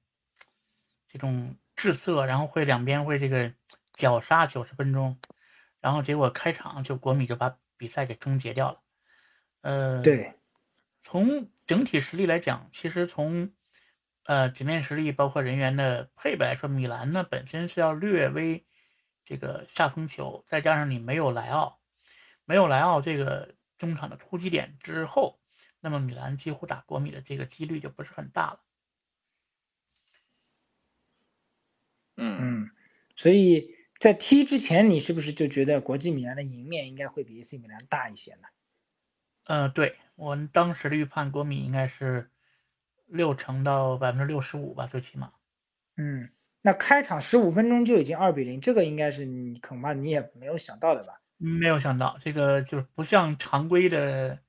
[1.09, 3.53] 这种滞涩，然后会两边会这个
[3.93, 5.19] 绞杀九十分钟，
[5.79, 8.81] 然后结果开场就国米就把比赛给终结掉了。
[9.61, 10.33] 呃，对，
[11.01, 13.51] 从整体实力来讲，其实从
[14.25, 18.65] 呃纸面实力包括人员的配备来说，米兰呢本身是要略微
[19.23, 21.79] 这个下风球，再加上你没有莱奥。
[22.47, 25.39] 没有莱奥这个中场的突击点之后，
[25.79, 28.59] 那么米兰几乎打国米的这个几率就不是很大了。
[32.17, 32.69] 嗯嗯，
[33.15, 38.47] 所以在踢之前，你是不是就觉得国际米兰的赢面应该会比 AC 米兰大一些呢？
[39.45, 42.29] 呃，对我当时的预判，国米应该是
[43.05, 45.31] 六成到百分之六十五吧，最起码。
[45.97, 46.29] 嗯，
[46.61, 51.21] 那开场十五分钟就已经二比零，这个应该是你恐怕你也没有想到的吧？
[51.37, 54.39] 没有想到，这个就是不像常规的，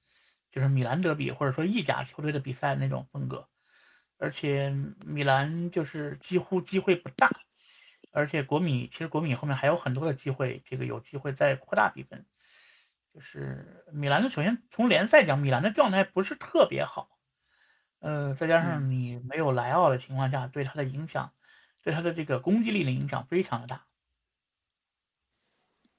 [0.51, 3.49] 就是米兰德比或者说意甲球队的比赛那种风格，
[4.19, 4.71] 而且
[5.05, 7.29] 米兰就是几乎机会不大，
[8.17, 12.25] 而且国米其实国米后面还有很多的机会，这个有机会再扩大比分。
[13.13, 17.11] 就是米兰的，首先从联赛讲，米兰的状态不是特别好，
[17.99, 21.35] 呃，再加上你没有莱奥的情况下，对他的影响，
[21.83, 23.85] 对他的这个攻击力的影响非常的大。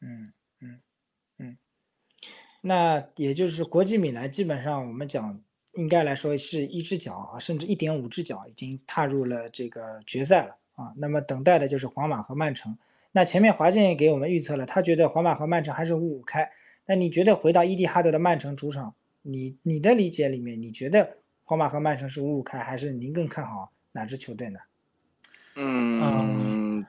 [0.02, 0.82] 嗯嗯
[1.38, 1.58] 嗯，
[2.62, 5.40] 那也就是国际米兰基本上我们讲
[5.74, 10.94] 应该来说是一只脚啊，甚至一点五只脚已经踏入了这个决赛了啊。
[10.96, 12.78] 那么等待的就是皇马和曼城。
[13.12, 16.50] 那前面华健也给我们预测了，他觉得皇马和曼城还是五五开。
[16.86, 24.60] 那你觉得回到伊蒂哈德的曼城主场，你你的理解里面，你觉得皇马和曼城是五五开，还是您更看好哪支球队呢？
[25.56, 26.86] 嗯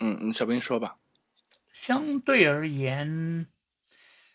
[0.00, 0.98] 嗯嗯，小兵说吧。
[1.72, 3.46] 相对而言，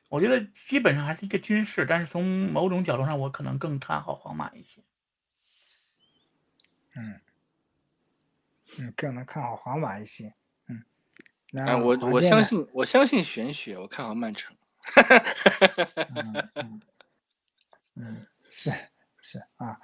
[0.07, 4.81] 我觉得基本上还是一个均势，但是从某种角度上，我可能更看好皇马一些。
[6.95, 7.19] 嗯，
[8.77, 10.33] 嗯，更能看好皇马一些。
[11.57, 14.55] 哎，我我相信我相信玄学，我看好曼城。
[16.15, 16.81] 嗯嗯
[17.95, 18.71] 嗯，是
[19.19, 19.79] 是啊，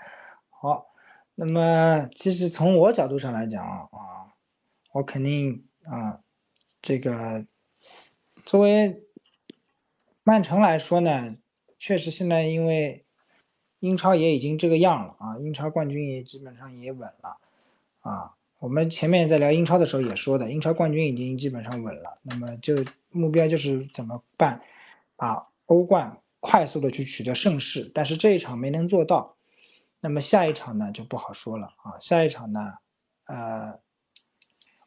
[0.50, 0.94] 好。
[1.38, 4.32] 那么其实从我角度上来讲啊，
[4.94, 6.22] 我肯定啊，
[6.82, 7.46] 这个
[8.46, 9.04] 作为
[10.24, 11.36] 曼城来说呢，
[11.78, 13.06] 确实现在因为
[13.80, 17.38] 英超也已经这个样了啊，英超冠军也基本上也稳了
[18.00, 18.36] 啊。
[18.60, 22.74] 我们前面在聊英超的时候也说的，英超冠军已经基本上稳了，那么就
[23.12, 24.62] 目标就是怎么办，
[25.16, 29.36] 把欧冠快速的去取得盛世，但是这一场没能做到，
[30.00, 32.74] 那么下一场呢就不好说了啊，下一场呢，
[33.26, 33.78] 呃，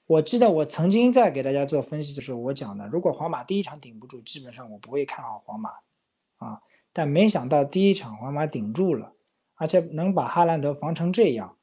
[0.07, 5.71] 我记得我曾经在给大家做分析的时候，我讲的，如果皇马第一场顶不住，基本上我不会看好皇马
[6.39, 6.63] 啊，
[6.93, 9.13] 但没想到第一场皇马顶住了，
[9.57, 11.58] 而且能把哈兰德防成这样。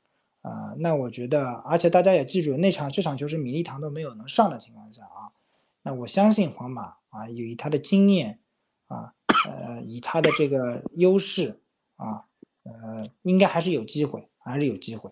[0.45, 5.33] 啊，那我觉得，而且大家也记住，那场这场球是米利唐都没有能上的情况下啊，
[5.81, 8.39] 那我相信皇马啊，以他的经验
[8.85, 9.11] 啊，
[9.49, 11.59] 呃，以他的这个优势
[11.95, 12.25] 啊，
[12.61, 15.09] 呃，应该还是有机会，还是有机会。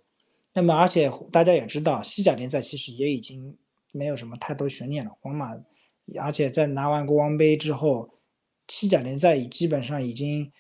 [0.53, 3.57] 那么，而且大家也知道，西甲联赛其实也已经
[3.91, 5.11] 没有什么太多悬念了。
[5.19, 5.57] 皇马，
[6.22, 8.19] 而且在拿完国王杯之后，
[8.68, 10.51] 西甲联赛已基本上已经，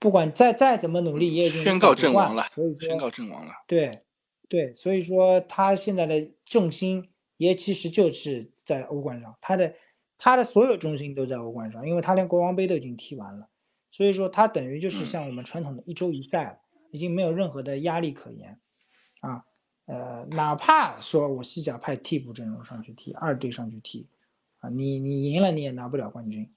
[0.00, 2.48] 不管再再怎么努力，也已经宣告阵亡了。
[2.52, 3.52] 所以，宣告阵亡了。
[3.68, 4.02] 对。
[4.48, 9.74] 对，所以说他现在的重心也其实就是在欧冠上，他的
[10.16, 13.48] 他的所有重心都在欧冠上，因为他连国王杯都已经踢完了，
[13.90, 16.60] 所以说他等于就是像我们传统的一周一赛，
[16.92, 18.60] 已经没有任何的压力可言，
[19.18, 19.44] 啊，
[19.86, 24.06] 呃，哪怕说我西甲派替补阵容上去踢，二队上去踢，
[24.60, 26.48] 啊，你你赢了你也拿不了冠军，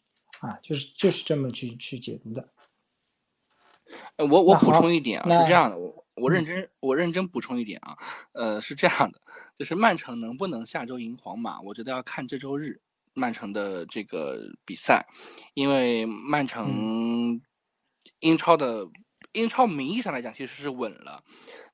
[0.41, 2.49] 啊，就是就是这么去去解读的。
[4.17, 6.05] 呃，我我补充一点啊，是这样的，我。
[6.19, 7.97] 我认真，我认真补充一点啊，
[8.33, 9.21] 呃，是这样的，
[9.57, 12.79] 就是曼城能不能下周赢皇马，我觉得要看这周日
[13.13, 15.05] 曼城的这个比赛，
[15.53, 17.39] 因为曼城
[18.19, 18.87] 英超的
[19.31, 21.23] 英超名义上来讲其实是稳了，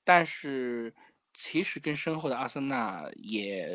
[0.03, 0.93] 但是
[1.33, 3.67] 其实跟身后的阿森纳也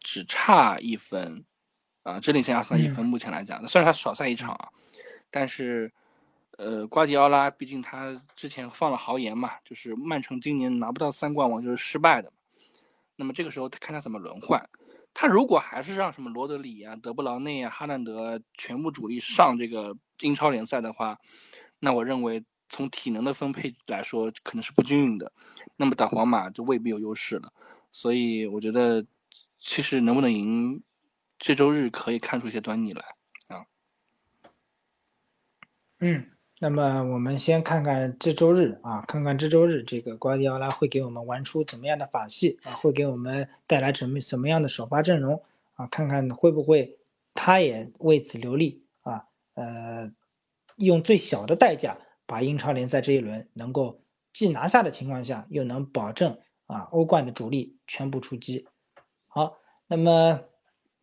[0.00, 1.44] 只差一分
[2.02, 4.68] 啊，这领先阿森纳一分，目前来讲，虽然他少赛一场啊，
[5.30, 5.92] 但是。
[6.56, 12.32] 呃，瓜迪奥拉毕竟他之前放了豪言嘛，就是曼城今年拿不到三冠王就是失败的。
[13.14, 14.66] 那么这个时候看他怎么轮换。
[15.12, 21.18] 他如果还是让什么罗德里啊、德布劳内啊、哈兰德全部主力上这个英超联赛的话，
[21.78, 25.32] 那我认为从体能的分配来说可能是不均匀的。
[25.76, 27.52] 那么打皇马就未必有优势了。
[27.92, 29.04] 所以我觉得
[29.58, 30.82] 其实能不能赢，
[31.38, 33.02] 这周日可以看出一些端倪来
[33.48, 33.64] 啊。
[36.00, 36.35] 嗯。
[36.58, 45.38] 那么我们先看看这周日啊，看看这周日这个瓜迪奥拉会给我们玩出怎么样的法系啊，会给我们带来什么什么样的首发阵容
[45.74, 45.86] 啊？
[45.88, 46.96] 看看会不会
[47.34, 49.22] 他也为此留力啊？
[49.52, 50.10] 呃，
[50.76, 54.00] 用最小的代价把英超联赛这一轮能够
[54.32, 56.34] 既拿下的情况下，又能保证
[56.64, 58.66] 啊欧冠的主力全部出击。
[59.26, 60.40] 好，那么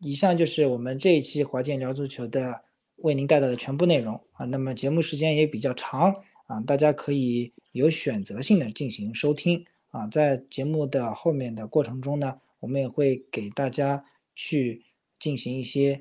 [0.00, 2.63] 以上就是我们这一期华健聊足球的。
[3.04, 6.10] 为您带来的全部内容啊，那么节目时间也比较长
[6.46, 14.02] 啊，大家可以有选择性的进行收听啊，在节目的后面的过程中呢，我们也会给大家
[14.34, 14.82] 去
[15.18, 16.00] 进行一些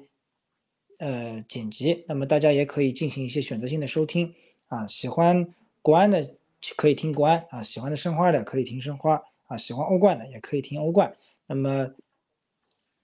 [0.98, 4.34] 呃剪辑，那么大家也可以进行一些选择性的收听
[4.68, 4.88] 啊。
[4.88, 6.38] 喜欢国安的
[6.78, 11.14] 可以听国安啊，喜欢的申花的可以听申花啊，喜欢欧冠的也可以听欧冠。
[11.48, 11.94] 那么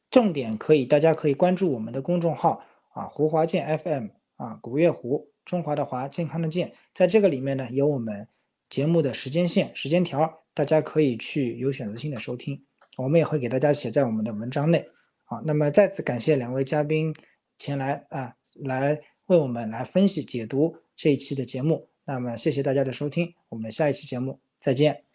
[0.09, 8.27] 重点可以大家可以关注我们的公众号啊，胡华健 FM 啊，古月胡中华的华健康的健，在这个里面呢有我们
[8.69, 12.63] 节目的时间线时间条，大家可以去有选择性的收听。
[12.97, 14.85] 我们也会给大家写在我们的文章内，
[15.23, 17.15] 好，那么再次感谢两位嘉宾
[17.57, 25.05] 前来啊，来为我们来分析解读这一期的节目，那么谢谢大家的收听，我们下一期节目再见，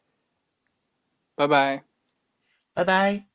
[1.35, 1.85] 拜拜，
[2.73, 3.34] 拜拜。